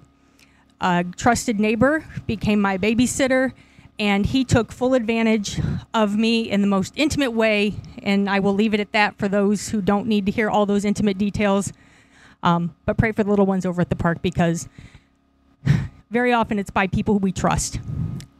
[0.81, 3.53] A trusted neighbor became my babysitter,
[3.99, 5.61] and he took full advantage
[5.93, 7.75] of me in the most intimate way.
[8.03, 10.67] And I will leave it at that for those who don't need to hear all
[10.67, 11.73] those intimate details.
[12.43, 14.69] Um, but pray for the little ones over at the park because
[16.11, 17.81] very often it's by people who we trust.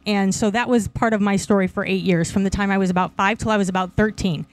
[0.05, 2.77] And so that was part of my story for eight years, from the time I
[2.77, 4.45] was about five till I was about 13.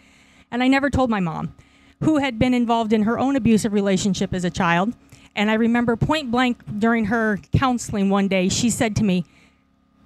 [0.50, 1.54] And I never told my mom.
[2.00, 4.94] Who had been involved in her own abusive relationship as a child.
[5.34, 9.24] And I remember point blank during her counseling one day, she said to me,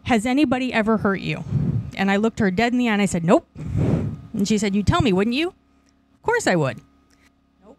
[0.05, 1.44] Has anybody ever hurt you?
[1.96, 3.46] And I looked her dead in the eye and I said, Nope.
[4.40, 5.48] And she said, "You'd tell me, wouldn't you?
[5.48, 6.81] Of course I would.
[7.62, 7.76] Nope.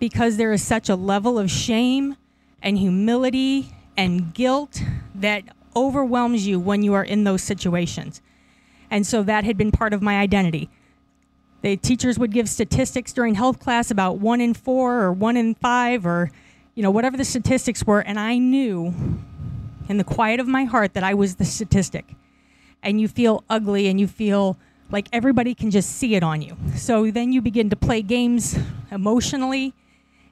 [0.00, 2.16] Because there is such a level of shame
[2.62, 4.82] and humility and guilt
[5.14, 5.44] that
[5.76, 8.20] overwhelms you when you are in those situations.
[8.90, 10.68] And so that had been part of my identity.
[11.62, 15.54] The teachers would give statistics during health class about one in four or one in
[15.54, 16.30] five or,
[16.74, 18.00] you know, whatever the statistics were.
[18.00, 18.92] And I knew
[19.88, 22.14] in the quiet of my heart that I was the statistic.
[22.82, 24.58] And you feel ugly and you feel
[24.90, 26.56] like everybody can just see it on you.
[26.74, 28.58] So then you begin to play games
[28.90, 29.72] emotionally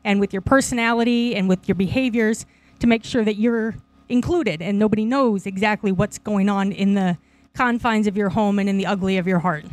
[0.05, 2.45] and with your personality and with your behaviors
[2.81, 3.77] to make sure that you're
[4.09, 7.17] included and nobody knows exactly what's going on in the
[7.55, 9.65] confines of your home and in the ugly of your heart.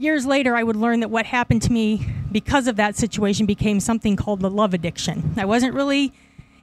[0.00, 3.80] Years later, I would learn that what happened to me because of that situation became
[3.80, 5.34] something called the love addiction.
[5.36, 6.12] I wasn't really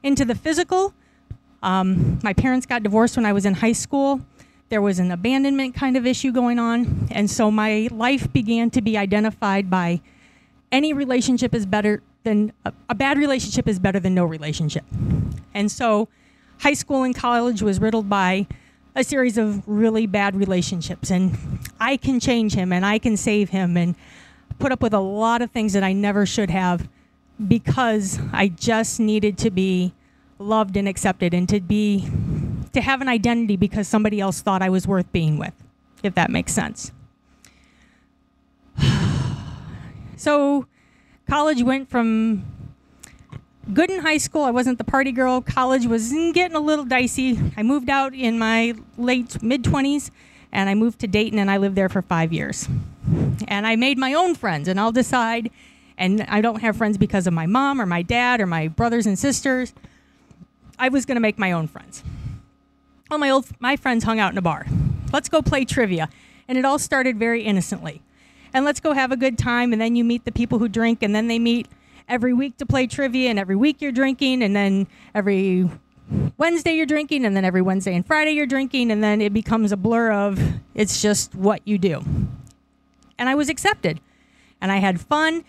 [0.04, 0.94] into the physical.
[1.62, 4.22] Um, my parents got divorced when I was in high school.
[4.70, 7.10] There was an abandonment kind of issue going on.
[7.12, 10.00] And so my life began to be identified by
[10.72, 14.86] any relationship is better than a, a bad relationship is better than no relationship.
[15.54, 16.08] And so
[16.60, 18.48] high school and college was riddled by
[18.96, 21.38] a series of really bad relationships and
[21.80, 23.96] I can change him and I can save him and
[24.58, 26.88] put up with a lot of things that I never should have
[27.48, 29.94] because I just needed to be
[30.40, 32.10] loved and accepted and to be
[32.74, 35.54] to have an identity because somebody else thought I was worth being with,
[36.04, 36.92] if that makes sense.
[40.18, 40.68] so
[41.28, 42.46] college went from
[43.74, 44.44] good in high school.
[44.44, 45.42] I wasn't the party girl.
[45.42, 47.40] College was getting a little dicey.
[47.58, 50.12] I moved out in my late mid 20s
[50.52, 52.68] and I moved to Dayton and I lived there for five years.
[53.48, 55.52] And I made my own friends, and I'll decide.
[55.98, 59.06] And I don't have friends because of my mom or my dad or my brothers
[59.06, 59.74] and sisters.
[60.80, 62.04] I was going to make my own friends.
[63.12, 64.66] All my old my friends hung out in a bar.
[65.14, 66.10] Let's go play trivia.
[66.48, 68.02] And it all started very innocently.
[68.54, 71.04] And let's go have a good time and then you meet the people who drink
[71.04, 71.68] and then they meet
[72.08, 75.70] every week to play trivia, and every week you're drinking, and then every
[76.38, 79.72] Wednesday you're drinking, and then every Wednesday and Friday you're drinking, and then it becomes
[79.72, 80.40] a blur of
[80.74, 82.04] it's just what you do.
[83.18, 84.00] And I was accepted,
[84.62, 85.44] and I had fun,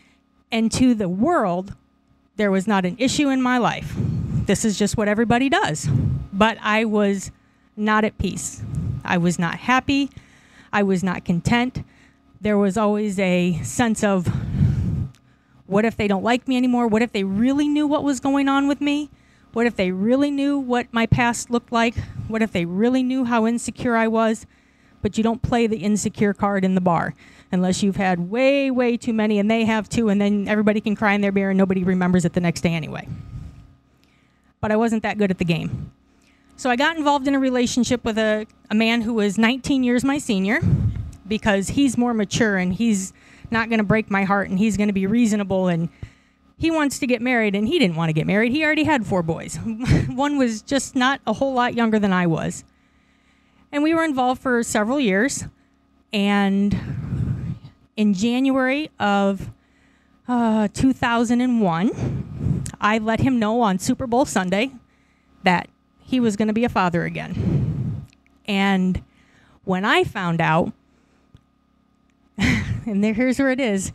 [0.51, 1.75] and to the world,
[2.37, 3.95] there was not an issue in my life.
[3.97, 5.89] This is just what everybody does.
[6.33, 7.31] But I was
[7.77, 8.63] not at peace.
[9.05, 10.11] I was not happy.
[10.73, 11.83] I was not content.
[12.41, 14.29] There was always a sense of
[15.67, 16.87] what if they don't like me anymore?
[16.87, 19.11] What if they really knew what was going on with me?
[19.53, 21.97] What if they really knew what my past looked like?
[22.29, 24.47] What if they really knew how insecure I was?
[25.03, 27.15] But you don't play the insecure card in the bar
[27.51, 30.95] unless you've had way, way too many and they have too, and then everybody can
[30.95, 33.09] cry in their beer and nobody remembers it the next day anyway.
[34.61, 35.93] But I wasn't that good at the game.
[36.57, 40.05] So I got involved in a relationship with a, a man who was 19 years
[40.05, 40.61] my senior
[41.29, 43.13] because he's more mature and he's
[43.51, 45.89] not going to break my heart and he's going to be reasonable and
[46.59, 48.53] he wants to get married and he didn't want to get married.
[48.53, 49.57] He already had four boys.
[50.09, 52.65] One was just not a whole lot younger than I was.
[53.73, 55.45] And we were involved for several years.
[56.13, 57.57] And
[57.97, 59.51] in January of
[60.29, 64.71] uh, 2001, I let him know on Super Bowl Sunday
[65.43, 65.69] that
[66.01, 68.07] he was going to be a father again.
[68.47, 69.03] And
[69.65, 70.73] when I found out,
[72.87, 73.93] and there, here's where it is.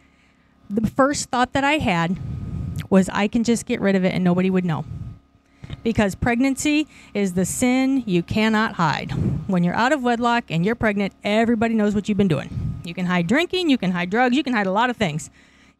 [0.69, 2.17] The first thought that I had
[2.89, 4.85] was I can just get rid of it and nobody would know.
[5.83, 9.11] Because pregnancy is the sin you cannot hide.
[9.47, 12.81] When you're out of wedlock and you're pregnant, everybody knows what you've been doing.
[12.83, 15.29] You can hide drinking, you can hide drugs, you can hide a lot of things.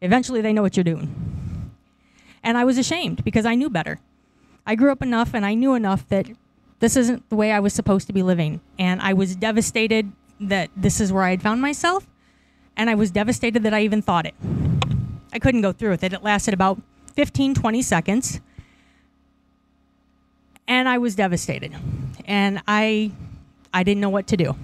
[0.00, 1.70] Eventually, they know what you're doing.
[2.42, 4.00] And I was ashamed because I knew better.
[4.66, 6.28] I grew up enough and I knew enough that
[6.80, 8.60] this isn't the way I was supposed to be living.
[8.78, 12.06] And I was devastated that this is where I had found myself
[12.76, 14.34] and I was devastated that I even thought it.
[15.32, 16.12] I couldn't go through with it.
[16.12, 16.80] It lasted about
[17.14, 18.40] 15, 20 seconds.
[20.68, 21.74] And I was devastated.
[22.24, 23.12] And I
[23.74, 24.54] I didn't know what to do.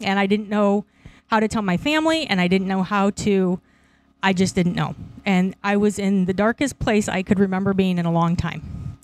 [0.00, 0.84] And I didn't know
[1.28, 3.60] how to tell my family and I didn't know how to
[4.22, 4.94] I just didn't know.
[5.24, 8.98] And I was in the darkest place I could remember being in a long time.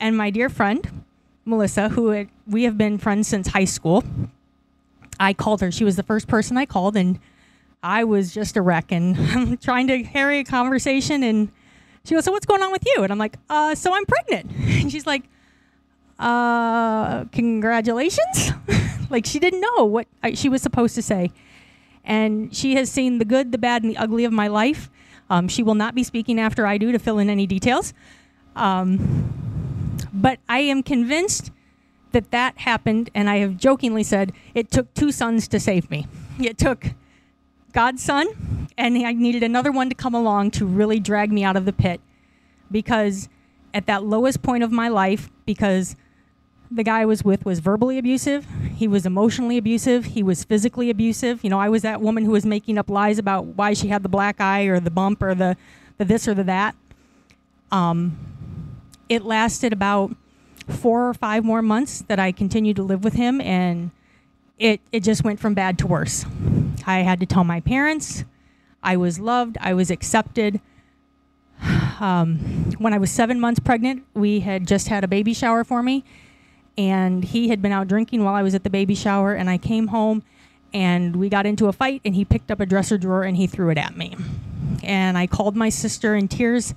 [0.00, 1.04] And my dear friend,
[1.44, 4.04] Melissa, who had, we have been friends since high school,
[5.18, 5.72] I called her.
[5.72, 7.18] She was the first person I called and
[7.82, 11.22] I was just a wreck and I'm trying to carry a conversation.
[11.22, 11.50] And
[12.04, 13.02] she goes, So what's going on with you?
[13.02, 14.50] And I'm like, uh, So I'm pregnant.
[14.82, 15.24] And she's like,
[16.18, 18.52] uh, Congratulations.
[19.10, 21.30] like she didn't know what I, she was supposed to say.
[22.04, 24.90] and she has seen the good, the bad, and the ugly of my life.
[25.30, 27.92] Um, she will not be speaking after I do to fill in any details.
[28.56, 29.32] Um,
[30.12, 31.50] but I am convinced
[32.12, 36.06] that that happened, and I have jokingly said it took two sons to save me.
[36.40, 36.86] It took
[37.78, 41.54] God's son, and I needed another one to come along to really drag me out
[41.54, 42.00] of the pit
[42.72, 43.28] because
[43.72, 45.94] at that lowest point of my life, because
[46.72, 50.90] the guy I was with was verbally abusive, he was emotionally abusive, he was physically
[50.90, 51.44] abusive.
[51.44, 54.02] You know, I was that woman who was making up lies about why she had
[54.02, 55.56] the black eye or the bump or the,
[55.98, 56.74] the this or the that.
[57.70, 58.18] Um,
[59.08, 60.16] it lasted about
[60.66, 63.92] four or five more months that I continued to live with him, and
[64.58, 66.26] it, it just went from bad to worse.
[66.88, 68.24] I had to tell my parents
[68.82, 70.60] I was loved, I was accepted.
[72.00, 75.82] Um, when I was seven months pregnant, we had just had a baby shower for
[75.82, 76.04] me,
[76.76, 79.34] and he had been out drinking while I was at the baby shower.
[79.34, 80.22] And I came home,
[80.72, 83.48] and we got into a fight, and he picked up a dresser drawer and he
[83.48, 84.16] threw it at me.
[84.84, 86.72] And I called my sister in tears,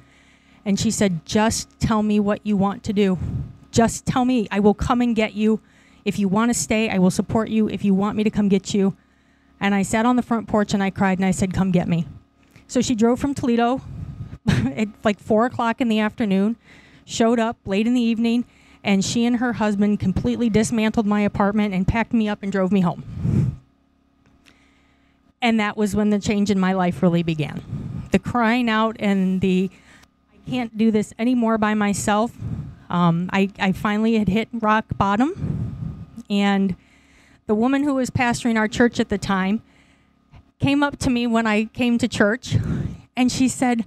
[0.65, 3.19] and she said, Just tell me what you want to do.
[3.71, 4.47] Just tell me.
[4.49, 5.59] I will come and get you.
[6.03, 7.69] If you want to stay, I will support you.
[7.69, 8.97] If you want me to come get you.
[9.61, 11.87] And I sat on the front porch and I cried and I said, Come get
[11.87, 12.07] me.
[12.67, 13.81] So she drove from Toledo
[14.47, 16.57] at like four o'clock in the afternoon,
[17.05, 18.45] showed up late in the evening,
[18.83, 22.71] and she and her husband completely dismantled my apartment and packed me up and drove
[22.71, 23.61] me home.
[25.41, 27.61] And that was when the change in my life really began.
[28.11, 29.69] The crying out and the,
[30.33, 32.31] I can't do this anymore by myself.
[32.89, 36.15] Um, I, I finally had hit rock bottom.
[36.29, 36.75] And
[37.47, 39.61] the woman who was pastoring our church at the time
[40.59, 42.55] came up to me when I came to church
[43.15, 43.85] and she said,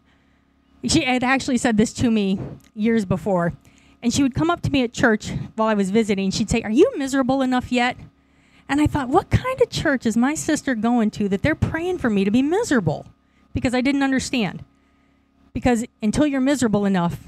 [0.86, 2.38] she had actually said this to me
[2.74, 3.55] years before.
[4.02, 6.30] And she would come up to me at church while I was visiting.
[6.30, 7.96] She'd say, Are you miserable enough yet?
[8.68, 11.98] And I thought, What kind of church is my sister going to that they're praying
[11.98, 13.07] for me to be miserable?
[13.55, 14.62] Because I didn't understand.
[15.55, 17.18] Because until you're miserable enough,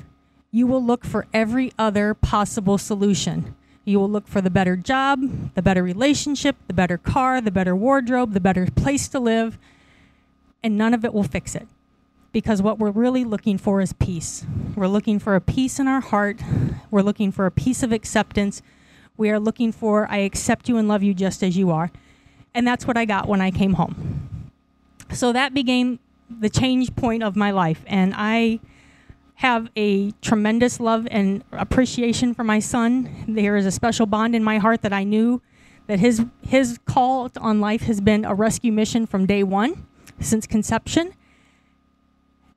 [0.50, 3.55] you will look for every other possible solution.
[3.86, 7.76] You will look for the better job, the better relationship, the better car, the better
[7.76, 9.58] wardrobe, the better place to live,
[10.60, 11.68] and none of it will fix it.
[12.32, 14.44] Because what we're really looking for is peace.
[14.74, 16.40] We're looking for a peace in our heart.
[16.90, 18.60] We're looking for a peace of acceptance.
[19.16, 21.92] We are looking for, I accept you and love you just as you are.
[22.54, 24.50] And that's what I got when I came home.
[25.12, 27.84] So that became the change point of my life.
[27.86, 28.58] And I
[29.36, 33.24] have a tremendous love and appreciation for my son.
[33.28, 35.42] There is a special bond in my heart that I knew
[35.86, 39.86] that his his call on life has been a rescue mission from day one,
[40.20, 41.12] since conception.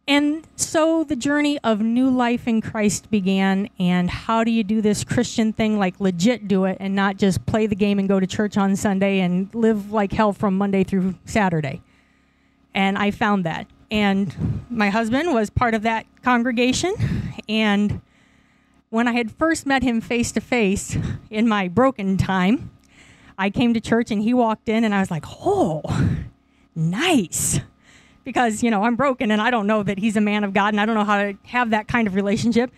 [0.07, 3.69] And so the journey of new life in Christ began.
[3.77, 7.45] And how do you do this Christian thing, like legit do it, and not just
[7.45, 10.83] play the game and go to church on Sunday and live like hell from Monday
[10.83, 11.81] through Saturday?
[12.73, 16.93] And I found that and my husband was part of that congregation.
[17.47, 18.01] And
[18.89, 20.97] when I had first met him face to face
[21.29, 22.71] in my broken time,
[23.37, 25.81] I came to church and he walked in, and I was like, oh,
[26.75, 27.59] nice.
[28.25, 30.73] Because, you know, I'm broken and I don't know that he's a man of God
[30.73, 32.71] and I don't know how to have that kind of relationship.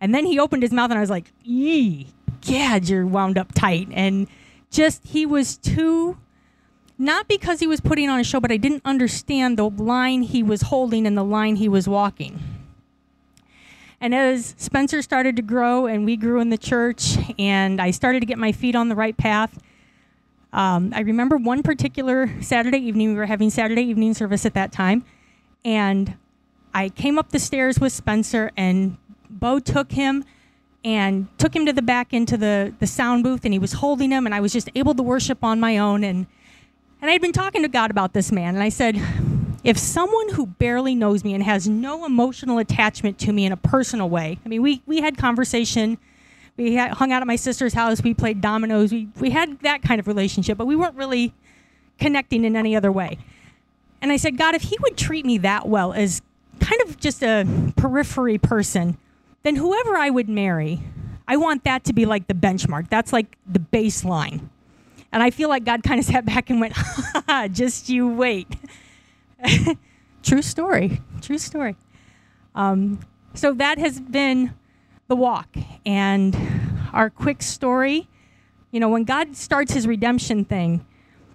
[0.00, 2.08] And then he opened his mouth and I was like, yee,
[2.42, 3.88] gad, you're wound up tight.
[3.92, 4.26] And
[4.70, 6.18] just, he was too
[6.98, 10.42] not because he was putting on a show, but I didn't understand the line he
[10.42, 12.40] was holding and the line he was walking.
[14.00, 18.20] And as Spencer started to grow and we grew in the church and I started
[18.20, 19.60] to get my feet on the right path,
[20.52, 24.72] um, I remember one particular Saturday evening, we were having Saturday evening service at that
[24.72, 25.04] time,
[25.64, 26.16] and
[26.72, 28.96] I came up the stairs with Spencer and
[29.30, 30.24] Bo took him
[30.84, 34.10] and took him to the back into the, the sound booth and he was holding
[34.10, 36.26] him and I was just able to worship on my own and
[37.00, 39.00] and I'd been talking to God about this man, and I said,
[39.64, 43.56] if someone who barely knows me and has no emotional attachment to me in a
[43.56, 45.98] personal way, I mean, we, we had conversation,
[46.56, 49.82] we had, hung out at my sister's house, we played dominoes, we, we had that
[49.82, 51.34] kind of relationship, but we weren't really
[51.98, 53.18] connecting in any other way.
[54.00, 56.22] And I said, God, if he would treat me that well as
[56.60, 58.96] kind of just a periphery person,
[59.42, 60.80] then whoever I would marry,
[61.26, 62.88] I want that to be like the benchmark.
[62.88, 64.48] That's like the baseline.
[65.12, 68.08] And I feel like God kind of sat back and went, ha, ha just you
[68.08, 68.48] wait.
[70.22, 71.00] true story.
[71.20, 71.76] True story.
[72.54, 73.00] Um,
[73.34, 74.54] so that has been
[75.06, 75.56] the walk.
[75.86, 76.36] And
[76.92, 78.08] our quick story
[78.70, 80.84] you know, when God starts his redemption thing,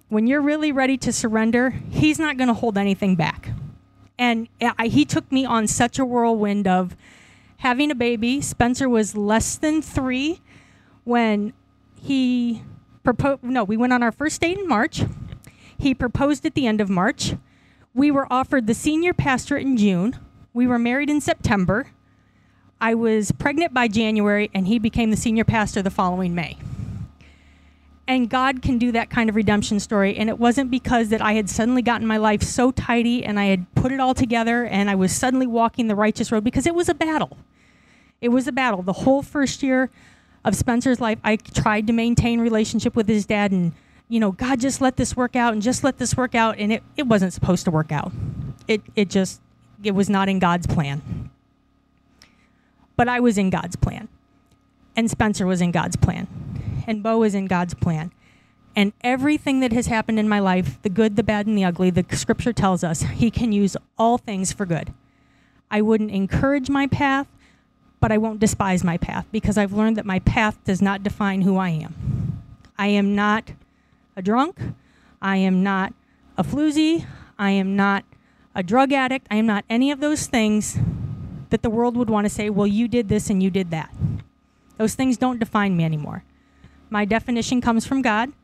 [0.08, 3.50] when you're really ready to surrender, he's not going to hold anything back.
[4.18, 6.96] And I, he took me on such a whirlwind of
[7.58, 8.40] having a baby.
[8.40, 10.40] Spencer was less than three
[11.02, 11.52] when
[12.00, 12.62] he
[13.42, 15.02] No, we went on our first date in March.
[15.78, 17.34] He proposed at the end of March.
[17.92, 20.18] We were offered the senior pastorate in June.
[20.52, 21.88] We were married in September.
[22.80, 26.56] I was pregnant by January, and he became the senior pastor the following May.
[28.06, 30.16] And God can do that kind of redemption story.
[30.16, 33.46] And it wasn't because that I had suddenly gotten my life so tidy and I
[33.46, 36.74] had put it all together and I was suddenly walking the righteous road because it
[36.74, 37.38] was a battle.
[38.20, 38.82] It was a battle.
[38.82, 39.90] The whole first year
[40.44, 43.72] of Spencer's life, I tried to maintain relationship with his dad and,
[44.08, 46.58] you know, God, just let this work out and just let this work out.
[46.58, 48.12] And it, it wasn't supposed to work out.
[48.68, 49.40] It, it just,
[49.82, 51.30] it was not in God's plan.
[52.96, 54.08] But I was in God's plan.
[54.96, 56.28] And Spencer was in God's plan
[56.86, 58.12] and Bo is in God's plan.
[58.76, 61.90] And everything that has happened in my life, the good, the bad, and the ugly,
[61.90, 64.92] the scripture tells us He can use all things for good.
[65.70, 67.28] I wouldn't encourage my path,
[68.04, 71.40] but I won't despise my path because I've learned that my path does not define
[71.40, 72.42] who I am.
[72.76, 73.52] I am not
[74.14, 74.60] a drunk.
[75.22, 75.94] I am not
[76.36, 77.06] a floozy.
[77.38, 78.04] I am not
[78.54, 79.26] a drug addict.
[79.30, 80.76] I am not any of those things
[81.48, 83.90] that the world would want to say, well, you did this and you did that.
[84.76, 86.24] Those things don't define me anymore.
[86.90, 88.34] My definition comes from God,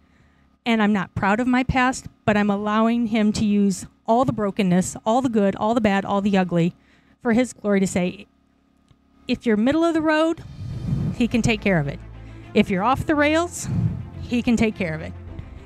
[0.65, 4.33] and I'm not proud of my past, but I'm allowing Him to use all the
[4.33, 6.73] brokenness, all the good, all the bad, all the ugly
[7.21, 8.27] for His glory to say,
[9.29, 10.43] if you're middle of the road,
[11.17, 11.99] He can take care of it.
[12.55, 13.69] If you're off the rails,
[14.23, 15.13] He can take care of it.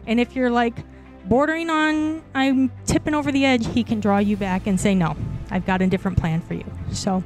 [0.06, 0.74] And if you're like
[1.26, 5.16] bordering on, I'm tipping over the edge, He can draw you back and say, no,
[5.50, 6.64] I've got a different plan for you.
[6.92, 7.22] So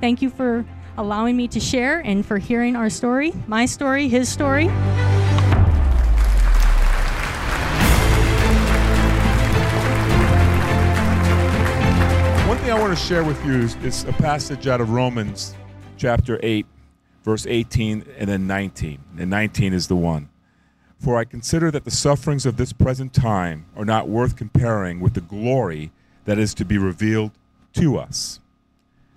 [0.00, 0.64] thank you for
[0.96, 4.68] allowing me to share and for hearing our story, my story, his story.
[12.46, 15.54] One thing I want to share with you is, is a passage out of Romans
[16.04, 16.66] chapter 8,
[17.22, 18.98] verse 18 and then 19.
[19.18, 20.28] And 19 is the one.
[20.98, 25.14] For I consider that the sufferings of this present time are not worth comparing with
[25.14, 25.92] the glory
[26.26, 27.30] that is to be revealed
[27.76, 28.38] to us.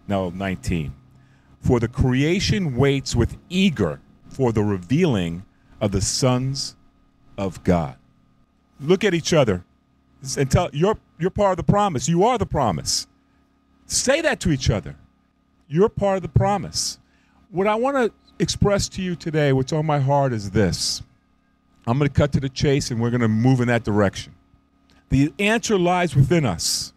[0.07, 0.93] Now, 19.
[1.59, 5.43] For the creation waits with eager for the revealing
[5.81, 6.77] of the sons
[7.37, 7.97] of God.
[8.79, 9.65] Look at each other
[10.37, 12.07] and tell you're you're part of the promise.
[12.07, 13.07] You are the promise.
[13.87, 14.95] Say that to each other.
[15.67, 16.99] You're part of the promise.
[17.51, 21.01] What I want to express to you today, what's on my heart, is this.
[21.85, 24.35] I'm going to cut to the chase and we're going to move in that direction.
[25.09, 26.93] The answer lies within us.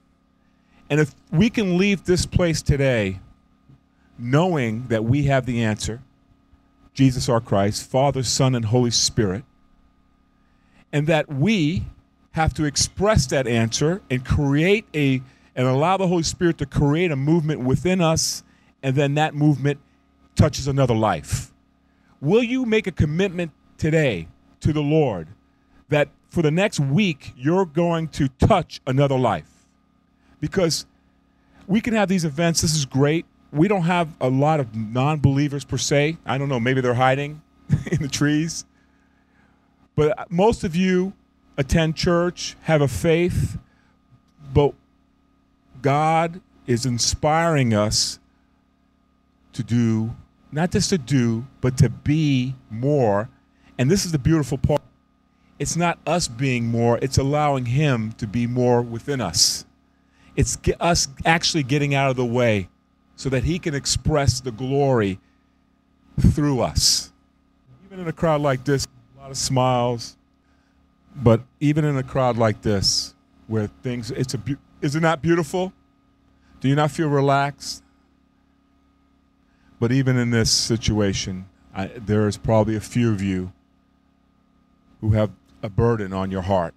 [0.89, 3.21] And if we can leave this place today
[4.19, 6.03] knowing that we have the answer
[6.93, 9.45] Jesus our Christ, Father, Son, and Holy Spirit,
[10.93, 11.85] and that we
[12.33, 15.23] have to express that answer and create a
[15.57, 18.43] and allow the Holy Spirit to create a movement within us,
[18.83, 19.81] and then that movement
[20.35, 21.53] touches another life.
[22.21, 24.29] Will you make a commitment today
[24.61, 25.29] to the Lord
[25.89, 29.49] that for the next week you're going to touch another life?
[30.41, 30.87] Because
[31.67, 35.65] we can have these events, this is great, we don't have a lot of non-believers
[35.65, 36.19] per se.
[36.25, 37.43] I don't know, maybe they're hiding
[37.91, 38.65] in the trees.
[39.97, 41.13] But most of you
[41.57, 43.59] attend church, have a faith,
[44.53, 44.75] but
[45.83, 48.20] God is inspiring us
[49.53, 50.11] to do
[50.53, 53.29] not just to do, but to be more.
[53.79, 54.83] And this is the beautiful part.
[55.59, 59.67] It's not us being more, it's allowing him to be more within us.
[60.35, 62.69] It's us actually getting out of the way
[63.15, 65.19] so that he can express the glory
[66.19, 67.13] through us.
[67.87, 68.87] Even in a crowd like this,
[69.17, 70.17] a lot of smiles,
[71.15, 73.15] but even in a crowd like this,
[73.47, 74.41] where things, it's a,
[74.81, 75.75] is it not beautiful?
[76.61, 77.83] Do you not feel relaxed?
[79.81, 83.53] But even in this situation, I, there is probably a few of you
[85.01, 85.31] who have
[85.63, 86.75] a burden on your heart.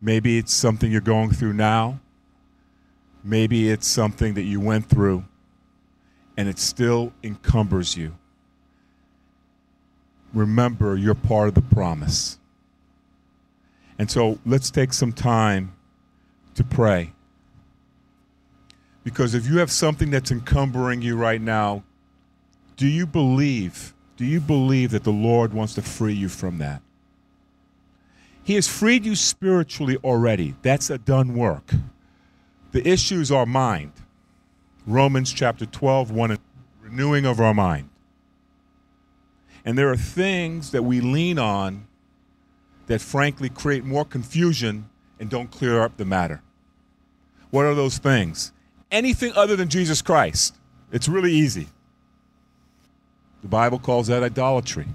[0.00, 2.00] Maybe it's something you're going through now.
[3.22, 5.24] Maybe it's something that you went through
[6.38, 8.14] and it still encumbers you,
[10.32, 12.38] remember you're part of the promise.
[13.98, 15.74] And so let's take some time
[16.54, 17.12] to pray.
[19.02, 21.82] Because if you have something that's encumbering you right now,
[22.78, 23.92] do you believe?
[24.16, 26.80] Do you believe that the Lord wants to free you from that?
[28.42, 30.54] He has freed you spiritually already.
[30.62, 31.72] That's a done work.
[32.70, 33.92] The issues are mind.
[34.86, 36.38] Romans chapter 12, 1
[36.80, 37.90] renewing of our mind.
[39.64, 41.86] And there are things that we lean on
[42.86, 46.42] that frankly create more confusion and don't clear up the matter.
[47.50, 48.52] What are those things?
[48.90, 50.56] Anything other than Jesus Christ.
[50.92, 51.68] It's really easy.
[53.42, 54.86] The Bible calls that idolatry.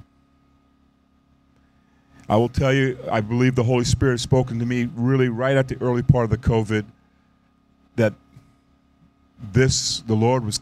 [2.29, 5.57] I will tell you, I believe the Holy Spirit has spoken to me really right
[5.57, 6.85] at the early part of the COVID
[7.95, 8.13] that
[9.51, 10.61] this, the Lord was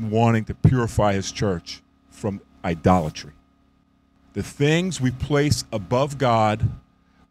[0.00, 3.32] wanting to purify his church from idolatry.
[4.34, 6.68] The things we place above God,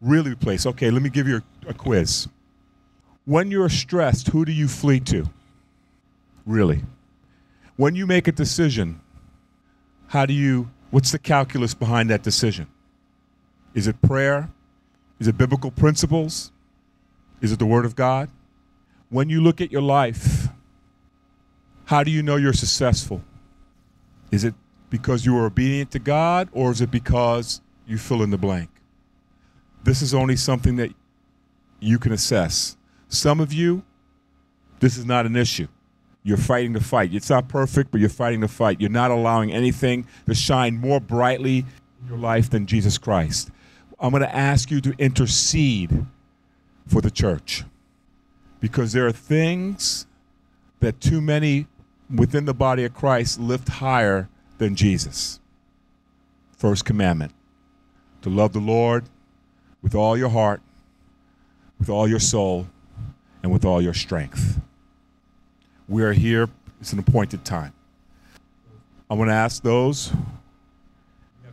[0.00, 0.66] really we place.
[0.66, 2.28] Okay, let me give you a, a quiz.
[3.24, 5.28] When you're stressed, who do you flee to?
[6.44, 6.82] Really?
[7.76, 9.00] When you make a decision,
[10.12, 12.66] how do you, what's the calculus behind that decision?
[13.72, 14.50] Is it prayer?
[15.18, 16.52] Is it biblical principles?
[17.40, 18.28] Is it the Word of God?
[19.08, 20.48] When you look at your life,
[21.86, 23.22] how do you know you're successful?
[24.30, 24.52] Is it
[24.90, 28.68] because you are obedient to God or is it because you fill in the blank?
[29.82, 30.90] This is only something that
[31.80, 32.76] you can assess.
[33.08, 33.82] Some of you,
[34.78, 35.68] this is not an issue.
[36.24, 37.12] You're fighting the fight.
[37.12, 38.80] It's not perfect, but you're fighting the fight.
[38.80, 41.58] You're not allowing anything to shine more brightly
[42.00, 43.50] in your life than Jesus Christ.
[43.98, 46.06] I'm going to ask you to intercede
[46.86, 47.64] for the church
[48.60, 50.06] because there are things
[50.80, 51.66] that too many
[52.14, 55.40] within the body of Christ lift higher than Jesus.
[56.56, 57.32] First commandment
[58.22, 59.04] to love the Lord
[59.82, 60.62] with all your heart,
[61.78, 62.68] with all your soul,
[63.42, 64.60] and with all your strength.
[65.88, 66.48] We are here,
[66.80, 67.72] it's an appointed time.
[69.10, 70.12] I want to ask those,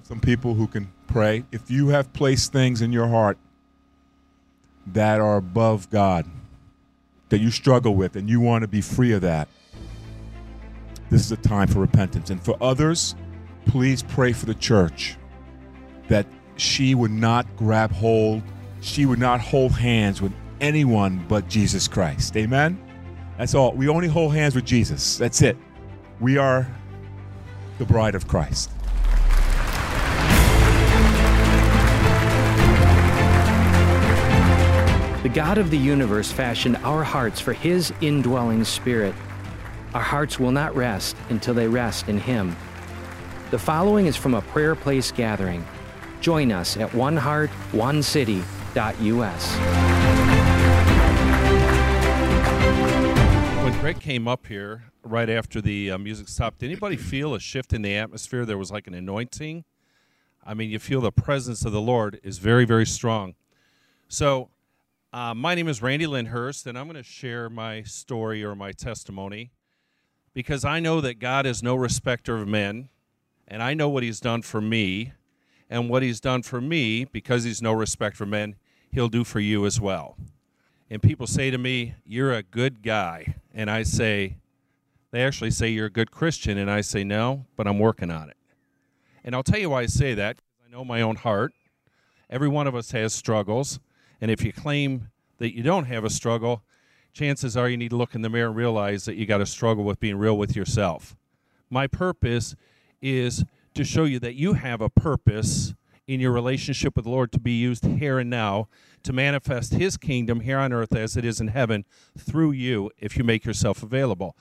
[0.03, 1.43] some people who can pray.
[1.51, 3.37] If you have placed things in your heart
[4.87, 6.25] that are above God,
[7.29, 9.47] that you struggle with, and you want to be free of that,
[11.09, 12.29] this is a time for repentance.
[12.29, 13.15] And for others,
[13.65, 15.15] please pray for the church
[16.07, 16.25] that
[16.55, 18.41] she would not grab hold,
[18.81, 22.35] she would not hold hands with anyone but Jesus Christ.
[22.35, 22.81] Amen?
[23.39, 23.71] That's all.
[23.71, 25.17] We only hold hands with Jesus.
[25.17, 25.55] That's it.
[26.19, 26.67] We are
[27.77, 28.69] the bride of Christ.
[35.23, 39.15] The God of the universe fashioned our hearts for His indwelling spirit.
[39.93, 42.57] Our hearts will not rest until they rest in Him.
[43.51, 45.65] The following is from a prayer place gathering.
[46.19, 49.88] Join us at oneheartonecity.us.
[53.81, 57.71] Greg came up here right after the uh, music stopped, did anybody feel a shift
[57.71, 58.43] in the atmosphere?
[58.43, 59.63] There was like an anointing.
[60.45, 63.35] I mean, you feel the presence of the Lord is very, very strong.
[64.09, 64.49] So,
[65.13, 68.73] uh, my name is Randy Lindhurst, and I'm going to share my story or my
[68.73, 69.51] testimony
[70.33, 72.89] because I know that God is no respecter of men,
[73.47, 75.13] and I know what He's done for me,
[75.69, 78.57] and what He's done for me, because He's no respecter for men,
[78.91, 80.17] He'll do for you as well.
[80.89, 83.35] And people say to me, You're a good guy.
[83.53, 84.37] And I say,
[85.11, 88.29] They actually say you're a good Christian, and I say, No, but I'm working on
[88.29, 88.37] it.
[89.23, 90.39] And I'll tell you why I say that.
[90.65, 91.53] I know my own heart.
[92.29, 93.79] Every one of us has struggles.
[94.21, 96.63] And if you claim that you don't have a struggle,
[97.13, 99.45] chances are you need to look in the mirror and realize that you got to
[99.45, 101.15] struggle with being real with yourself.
[101.69, 102.55] My purpose
[103.01, 103.43] is
[103.75, 105.73] to show you that you have a purpose
[106.09, 108.67] in your relationship with the Lord to be used here and now
[109.03, 111.85] to manifest His kingdom here on earth as it is in heaven
[112.17, 114.35] through you if you make yourself available.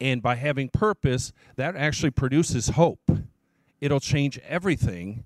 [0.00, 3.08] And by having purpose, that actually produces hope.
[3.80, 5.22] It'll change everything.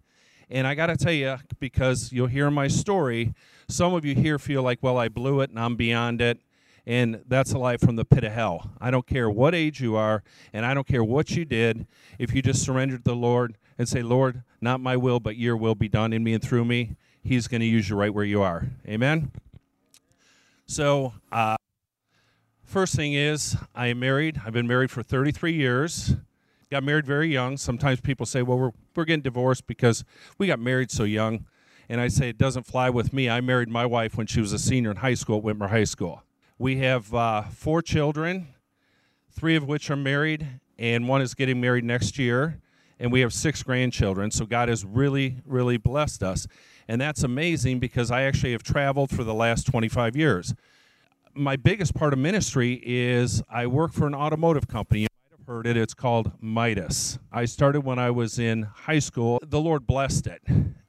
[0.50, 3.32] And I got to tell you, because you'll hear my story,
[3.66, 6.38] some of you here feel like, well, I blew it and I'm beyond it.
[6.86, 8.72] And that's a lie from the pit of hell.
[8.78, 10.22] I don't care what age you are,
[10.52, 11.86] and I don't care what you did.
[12.18, 15.56] If you just surrendered to the Lord and say, Lord, not my will, but your
[15.56, 18.24] will be done in me and through me, He's going to use you right where
[18.24, 18.68] you are.
[18.86, 19.32] Amen?
[20.66, 21.56] So, uh,
[22.64, 24.40] first thing is, I am married.
[24.44, 26.16] I've been married for 33 years.
[26.70, 27.56] Got married very young.
[27.56, 30.04] Sometimes people say, well, we're, we're getting divorced because
[30.36, 31.46] we got married so young.
[31.88, 33.30] And I say, it doesn't fly with me.
[33.30, 35.84] I married my wife when she was a senior in high school at Whitmer High
[35.84, 36.22] School.
[36.58, 38.48] We have uh, four children,
[39.30, 40.46] three of which are married,
[40.78, 42.60] and one is getting married next year.
[43.00, 44.30] And we have six grandchildren.
[44.30, 46.46] So God has really, really blessed us.
[46.88, 50.54] And that's amazing because I actually have traveled for the last 25 years.
[51.34, 55.02] My biggest part of ministry is I work for an automotive company.
[55.02, 55.76] You might have heard it.
[55.76, 57.18] It's called Midas.
[57.30, 59.38] I started when I was in high school.
[59.46, 60.42] The Lord blessed it.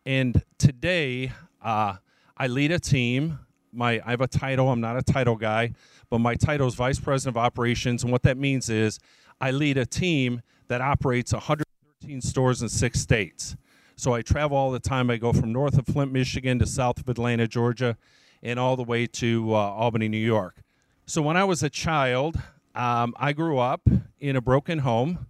[0.06, 1.32] And today,
[1.62, 1.98] uh,
[2.36, 3.40] I lead a team.
[3.72, 4.72] My, I have a title.
[4.72, 5.74] I'm not a title guy,
[6.10, 8.04] but my title is Vice President of Operations.
[8.04, 8.98] And what that means is
[9.42, 11.34] I lead a team that operates
[12.10, 13.56] 113 stores in six states.
[13.96, 15.12] So I travel all the time.
[15.12, 17.98] I go from north of Flint, Michigan to south of Atlanta, Georgia,
[18.42, 20.64] and all the way to uh, Albany, New York.
[21.06, 22.42] So when I was a child,
[22.74, 23.82] um, I grew up
[24.20, 25.28] in a broken home.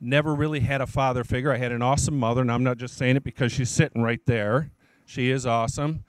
[0.00, 1.52] Never really had a father figure.
[1.52, 4.20] I had an awesome mother, and I'm not just saying it because she's sitting right
[4.26, 4.70] there.
[5.06, 6.02] She is awesome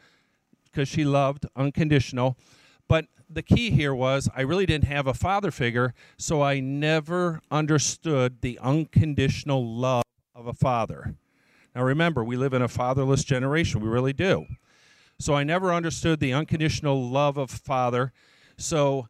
[0.64, 2.38] because she loved unconditional.
[2.88, 7.42] But the key here was I really didn't have a father figure, so I never
[7.50, 10.04] understood the unconditional love
[10.34, 11.16] of a father.
[11.76, 13.82] Now remember, we live in a fatherless generation.
[13.82, 14.46] We really do.
[15.20, 18.12] So I never understood the unconditional love of father.
[18.58, 19.08] So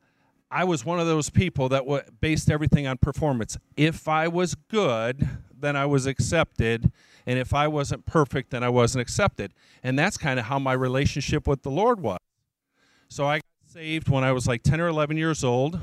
[0.51, 1.83] I was one of those people that
[2.21, 3.57] based everything on performance.
[3.75, 6.91] If I was good, then I was accepted.
[7.25, 9.53] And if I wasn't perfect, then I wasn't accepted.
[9.83, 12.19] And that's kind of how my relationship with the Lord was.
[13.09, 13.41] So I
[13.75, 15.77] saved when I was like 10 or 11 years old.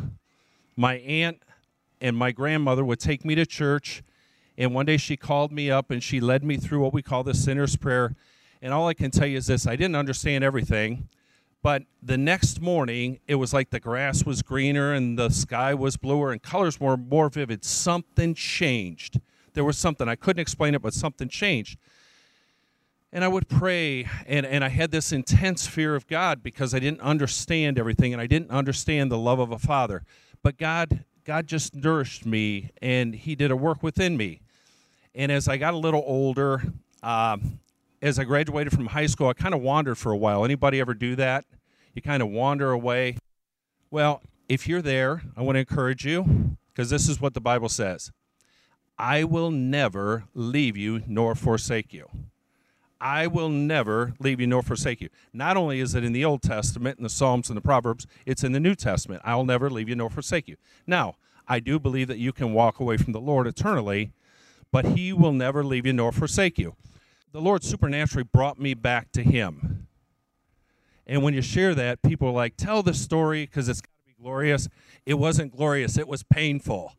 [0.76, 1.42] My aunt
[2.00, 4.02] and my grandmother would take me to church.
[4.56, 7.22] And one day she called me up and she led me through what we call
[7.22, 8.16] the sinner's prayer.
[8.62, 11.06] And all I can tell you is this I didn't understand everything.
[11.62, 15.98] But the next morning, it was like the grass was greener and the sky was
[15.98, 17.62] bluer and colors were more vivid.
[17.62, 19.20] Something changed.
[19.52, 20.08] There was something.
[20.08, 21.78] I couldn't explain it, but something changed.
[23.12, 26.78] And I would pray, and, and I had this intense fear of God because I
[26.78, 30.02] didn't understand everything and I didn't understand the love of a father.
[30.42, 34.40] But God, God just nourished me and He did a work within me.
[35.14, 36.62] And as I got a little older,
[37.02, 37.60] um,
[38.00, 40.44] as I graduated from high school, I kind of wandered for a while.
[40.44, 41.44] Anybody ever do that?
[41.94, 43.18] You kind of wander away.
[43.90, 47.68] Well, if you're there, I want to encourage you because this is what the Bible
[47.68, 48.10] says
[48.98, 52.08] I will never leave you nor forsake you.
[53.02, 55.08] I will never leave you nor forsake you.
[55.32, 58.44] Not only is it in the Old Testament, in the Psalms and the Proverbs, it's
[58.44, 59.20] in the New Testament.
[59.24, 60.56] I'll never leave you nor forsake you.
[60.86, 61.16] Now,
[61.48, 64.12] I do believe that you can walk away from the Lord eternally,
[64.70, 66.76] but He will never leave you nor forsake you.
[67.32, 69.88] The Lord supernaturally brought me back to Him.
[71.04, 74.14] And when you share that, people are like, tell the story because it's got to
[74.14, 74.68] be glorious.
[75.04, 76.92] It wasn't glorious, it was painful.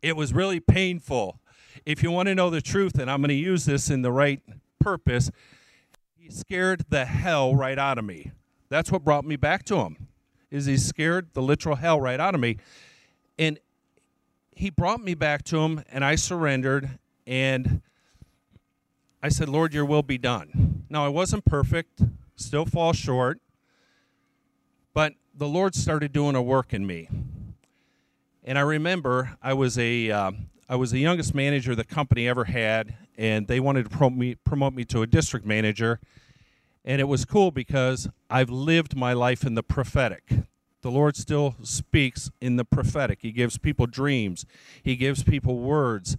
[0.00, 1.38] It was really painful.
[1.84, 4.10] If you want to know the truth, and I'm going to use this in the
[4.10, 4.40] right
[4.80, 5.30] purpose,
[6.16, 8.32] he scared the hell right out of me.
[8.68, 10.08] That's what brought me back to him.
[10.50, 12.56] Is he scared the literal hell right out of me.
[13.38, 13.58] And
[14.52, 17.82] he brought me back to him and I surrendered and
[19.22, 22.00] I said, "Lord, your will be done." Now, I wasn't perfect,
[22.36, 23.40] still fall short,
[24.94, 27.08] but the Lord started doing a work in me.
[28.44, 30.32] And I remember I was a uh,
[30.68, 34.34] I was the youngest manager the company ever had, and they wanted to promote me,
[34.36, 36.00] promote me to a district manager.
[36.84, 40.30] And it was cool because I've lived my life in the prophetic.
[40.80, 43.18] The Lord still speaks in the prophetic.
[43.20, 44.46] He gives people dreams,
[44.82, 46.16] He gives people words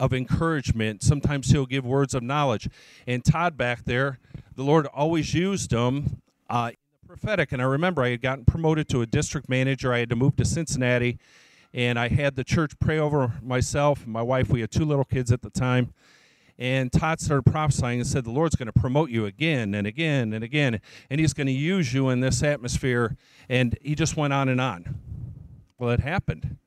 [0.00, 1.02] of encouragement.
[1.02, 2.68] Sometimes He'll give words of knowledge.
[3.06, 4.18] And Todd back there,
[4.56, 7.52] the Lord always used him uh, in the prophetic.
[7.52, 10.36] And I remember I had gotten promoted to a district manager, I had to move
[10.36, 11.18] to Cincinnati
[11.72, 14.48] and I had the church pray over myself and my wife.
[14.48, 15.92] We had two little kids at the time.
[16.60, 20.34] And Todd started prophesying and said, The Lord's going to promote you again and again
[20.34, 23.16] and again, and He's going to use you in this atmosphere.
[23.48, 25.00] And he just went on and on.
[25.78, 26.58] Well, it happened.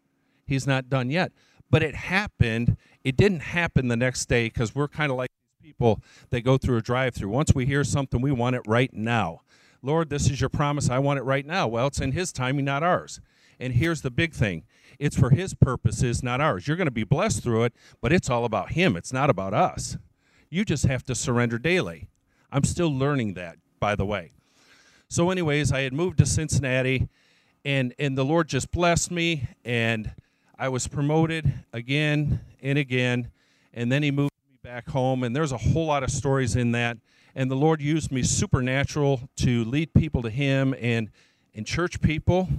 [0.48, 1.32] He's not done yet.
[1.70, 2.76] But it happened.
[3.04, 5.30] It didn't happen the next day because we're kind of like
[5.62, 7.30] these people that go through a drive through.
[7.30, 9.42] Once we hear something, we want it right now.
[9.84, 10.90] Lord, this is your promise.
[10.90, 11.68] I want it right now.
[11.68, 13.22] Well, it's in His timing, not ours.
[13.64, 14.64] And here's the big thing
[15.00, 16.68] it's for His purposes, not ours.
[16.68, 18.98] You're going to be blessed through it, but it's all about Him.
[18.98, 19.98] It's not about us.
[20.50, 22.10] You just have to surrender daily.
[22.52, 24.32] I'm still learning that, by the way.
[25.08, 27.08] So, anyways, I had moved to Cincinnati,
[27.64, 30.12] and, and the Lord just blessed me, and
[30.60, 33.32] I was promoted again and again,
[33.74, 36.74] and then He moved me back home, and there's a whole lot of stories in
[36.74, 36.98] that.
[37.34, 41.10] And the Lord used me supernatural to lead people to Him and,
[41.56, 42.50] and church people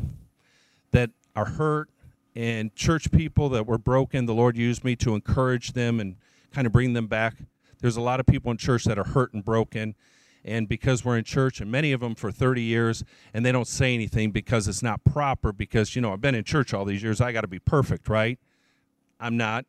[0.95, 1.91] that are hurt
[2.37, 4.27] and church people that were broken.
[4.27, 6.17] The Lord used me to encourage them and
[6.53, 7.35] kind of bring them back.
[7.81, 9.97] There's a lot of people in church that are hurt and broken.
[10.45, 13.67] And because we're in church, and many of them for 30 years, and they don't
[13.67, 17.03] say anything because it's not proper, because, you know, I've been in church all these
[17.03, 18.39] years, I got to be perfect, right?
[19.19, 19.65] I'm not.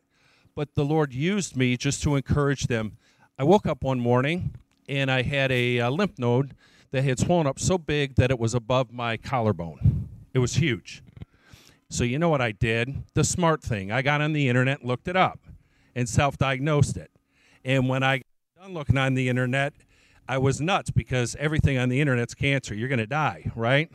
[0.53, 2.97] But the Lord used me just to encourage them.
[3.39, 4.53] I woke up one morning
[4.87, 6.53] and I had a, a lymph node
[6.91, 10.07] that had swollen up so big that it was above my collarbone.
[10.33, 11.01] It was huge.
[11.89, 13.03] So you know what I did?
[13.13, 13.91] The smart thing.
[13.91, 15.39] I got on the internet, looked it up,
[15.95, 17.11] and self-diagnosed it.
[17.63, 19.73] And when I got done looking on the internet,
[20.27, 22.73] I was nuts because everything on the internet's cancer.
[22.73, 23.91] You're going to die, right?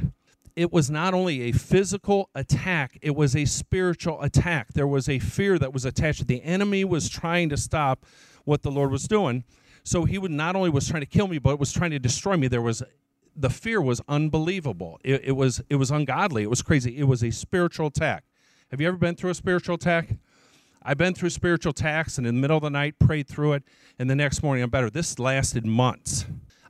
[0.55, 4.73] It was not only a physical attack, it was a spiritual attack.
[4.75, 6.27] There was a fear that was attached.
[6.27, 8.07] The enemy was trying to stop
[8.45, 9.45] what the Lord was doing.
[9.83, 12.37] So he would not only was trying to kill me, but was trying to destroy
[12.37, 12.47] me.
[12.47, 12.83] There was
[13.37, 14.99] the fear was unbelievable.
[15.05, 16.43] It, it, was it was ungodly.
[16.43, 16.99] It was crazy.
[16.99, 18.25] It was a spiritual attack.
[18.71, 20.17] Have you ever been through a spiritual attack?
[20.83, 23.65] I've been through spiritual attacks and in the middle of the night prayed through it,
[23.99, 24.89] and the next morning I'm better.
[24.89, 26.25] This lasted months.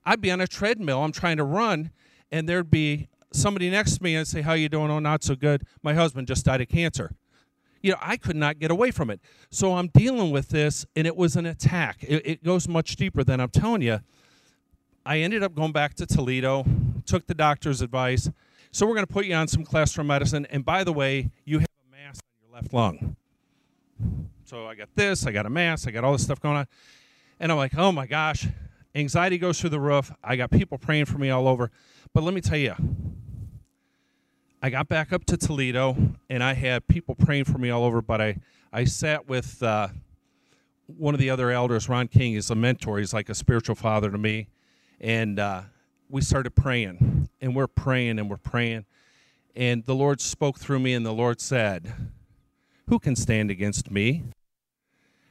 [0.05, 1.05] I'd be on a treadmill.
[1.05, 1.91] I'm trying to run,
[2.33, 4.91] and there'd be somebody next to me and I'd say, "How you doing?
[4.91, 5.65] Oh, not so good.
[5.83, 7.13] My husband just died of cancer."
[7.83, 9.21] You know, I could not get away from it.
[9.51, 12.03] So I'm dealing with this, and it was an attack.
[12.03, 14.01] It, it goes much deeper than I'm telling you.
[15.11, 16.65] I ended up going back to Toledo,
[17.05, 18.31] took the doctor's advice.
[18.71, 20.47] So we're going to put you on some cholesterol medicine.
[20.51, 23.17] And by the way, you have a mass on your left lung.
[24.45, 26.69] So I got this, I got a mass, I got all this stuff going on.
[27.41, 28.47] And I'm like, oh my gosh,
[28.95, 30.13] anxiety goes through the roof.
[30.23, 31.73] I got people praying for me all over.
[32.15, 32.77] But let me tell you,
[34.63, 35.97] I got back up to Toledo
[36.29, 38.01] and I had people praying for me all over.
[38.01, 38.37] But I,
[38.73, 39.89] I sat with uh,
[40.87, 42.99] one of the other elders, Ron King, is a mentor.
[42.99, 44.47] He's like a spiritual father to me.
[45.01, 45.63] And uh,
[46.09, 48.85] we started praying, and we're praying and we're praying.
[49.57, 51.93] And the Lord spoke through me, and the Lord said,
[52.89, 54.25] Who can stand against me?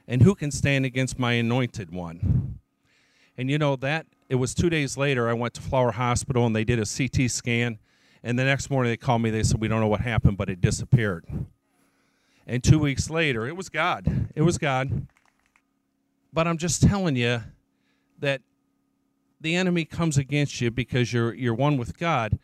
[0.08, 2.58] And who can stand against my anointed one?
[3.38, 6.54] And you know, that it was two days later, I went to Flower Hospital and
[6.54, 7.78] they did a CT scan.
[8.22, 10.50] And the next morning they called me, they said, We don't know what happened, but
[10.50, 11.26] it disappeared.
[12.46, 14.28] And two weeks later, it was God.
[14.34, 15.06] It was God.
[16.32, 17.42] But I'm just telling you
[18.18, 18.42] that
[19.40, 22.38] the enemy comes against you because you're you're one with God,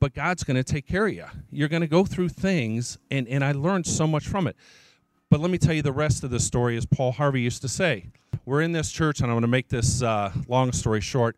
[0.00, 1.26] but God's going to take care of you.
[1.50, 4.56] You're going to go through things, and and I learned so much from it.
[5.30, 7.68] But let me tell you the rest of the story, as Paul Harvey used to
[7.68, 8.06] say.
[8.46, 11.36] We're in this church, and I'm going to make this uh, long story short.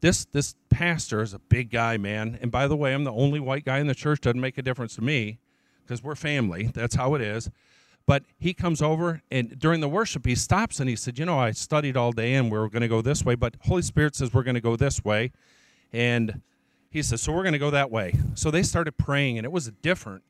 [0.00, 2.38] This this pastor is a big guy, man.
[2.42, 4.20] And by the way, I'm the only white guy in the church.
[4.20, 5.38] Doesn't make a difference to me
[5.82, 6.70] because we're family.
[6.74, 7.50] That's how it is.
[8.06, 11.38] But he comes over and during the worship, he stops and he said, You know,
[11.38, 14.16] I studied all day and we are going to go this way, but Holy Spirit
[14.16, 15.30] says we're going to go this way.
[15.92, 16.42] And
[16.90, 18.18] he says, So we're going to go that way.
[18.34, 20.22] So they started praying and it was different.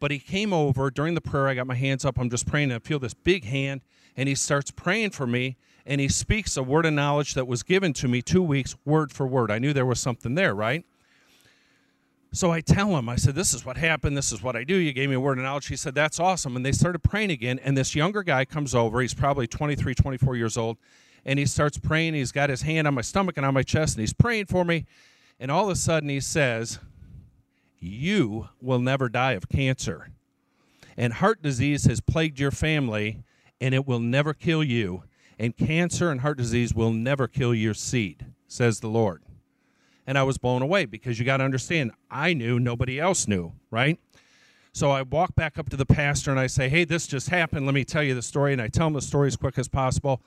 [0.00, 1.48] But he came over during the prayer.
[1.48, 2.18] I got my hands up.
[2.18, 3.82] I'm just praying and I feel this big hand.
[4.16, 5.56] And he starts praying for me
[5.86, 9.12] and he speaks a word of knowledge that was given to me two weeks, word
[9.12, 9.50] for word.
[9.50, 10.84] I knew there was something there, right?
[12.34, 14.16] So I tell him, I said, This is what happened.
[14.16, 14.74] This is what I do.
[14.74, 15.66] You gave me a word of knowledge.
[15.66, 16.56] He said, That's awesome.
[16.56, 17.58] And they started praying again.
[17.62, 19.02] And this younger guy comes over.
[19.02, 20.78] He's probably 23, 24 years old.
[21.26, 22.14] And he starts praying.
[22.14, 23.96] He's got his hand on my stomach and on my chest.
[23.96, 24.86] And he's praying for me.
[25.38, 26.78] And all of a sudden he says,
[27.78, 30.08] You will never die of cancer.
[30.96, 33.24] And heart disease has plagued your family,
[33.60, 35.04] and it will never kill you.
[35.38, 39.22] And cancer and heart disease will never kill your seed, says the Lord
[40.12, 43.54] and I was blown away because you got to understand, I knew nobody else knew,
[43.70, 43.98] right?
[44.74, 47.64] So I walk back up to the pastor and I say, Hey, this just happened.
[47.64, 48.52] Let me tell you the story.
[48.52, 50.20] And I tell him the story as quick as possible.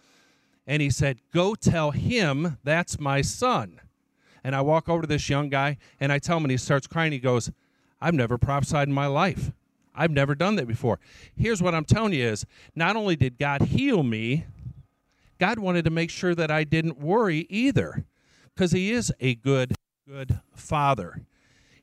[0.66, 3.80] And he said, Go tell him that's my son.
[4.44, 6.88] And I walk over to this young guy and I tell him, and he starts
[6.88, 7.12] crying.
[7.12, 7.52] He goes,
[8.02, 9.52] I've never prophesied in my life.
[9.94, 11.00] I've never done that before.
[11.38, 12.44] Here's what I'm telling you is
[12.76, 14.46] not only did God heal me,
[15.38, 18.04] God wanted to make sure that I didn't worry either
[18.56, 19.76] because he is a good,
[20.08, 21.22] good father.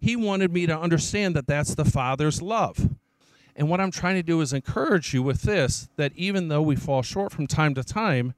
[0.01, 2.89] He wanted me to understand that that's the father's love.
[3.55, 6.75] And what I'm trying to do is encourage you with this that even though we
[6.75, 8.35] fall short from time to time,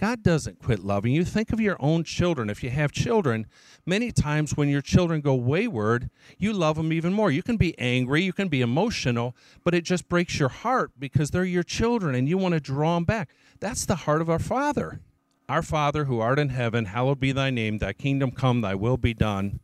[0.00, 1.24] God doesn't quit loving you.
[1.24, 2.50] Think of your own children.
[2.50, 3.46] If you have children,
[3.86, 7.30] many times when your children go wayward, you love them even more.
[7.30, 11.30] You can be angry, you can be emotional, but it just breaks your heart because
[11.30, 13.30] they're your children and you want to draw them back.
[13.60, 15.00] That's the heart of our Father.
[15.46, 18.96] Our Father who art in heaven, hallowed be thy name, thy kingdom come, thy will
[18.96, 19.60] be done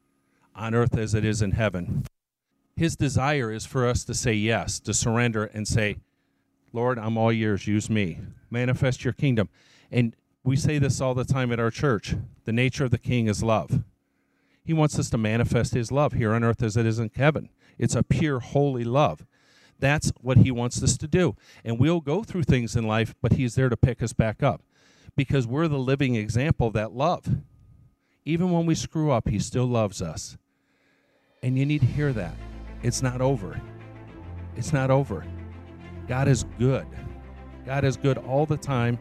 [0.54, 2.04] on earth as it is in heaven.
[2.76, 5.96] His desire is for us to say yes, to surrender and say,
[6.74, 8.18] Lord, I'm all yours, use me.
[8.50, 9.48] Manifest your kingdom.
[9.90, 10.14] And
[10.44, 12.14] we say this all the time at our church.
[12.44, 13.82] The nature of the king is love.
[14.62, 17.48] He wants us to manifest his love here on earth as it is in heaven.
[17.78, 19.24] It's a pure, holy love.
[19.78, 21.36] That's what he wants us to do.
[21.64, 24.60] And we'll go through things in life, but he's there to pick us back up
[25.16, 27.26] because we're the living example of that love.
[28.24, 30.36] Even when we screw up, He still loves us.
[31.42, 32.34] And you need to hear that.
[32.82, 33.60] It's not over.
[34.56, 35.24] It's not over.
[36.06, 36.86] God is good.
[37.64, 38.98] God is good all the time.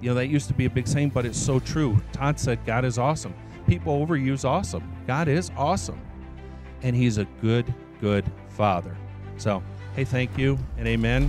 [0.00, 2.00] You know, that used to be a big saying, but it's so true.
[2.12, 3.34] Todd said, God is awesome.
[3.66, 4.82] People overuse awesome.
[5.06, 6.00] God is awesome.
[6.82, 8.96] And He's a good, good Father.
[9.36, 9.62] So,
[9.94, 11.28] hey, thank you and amen.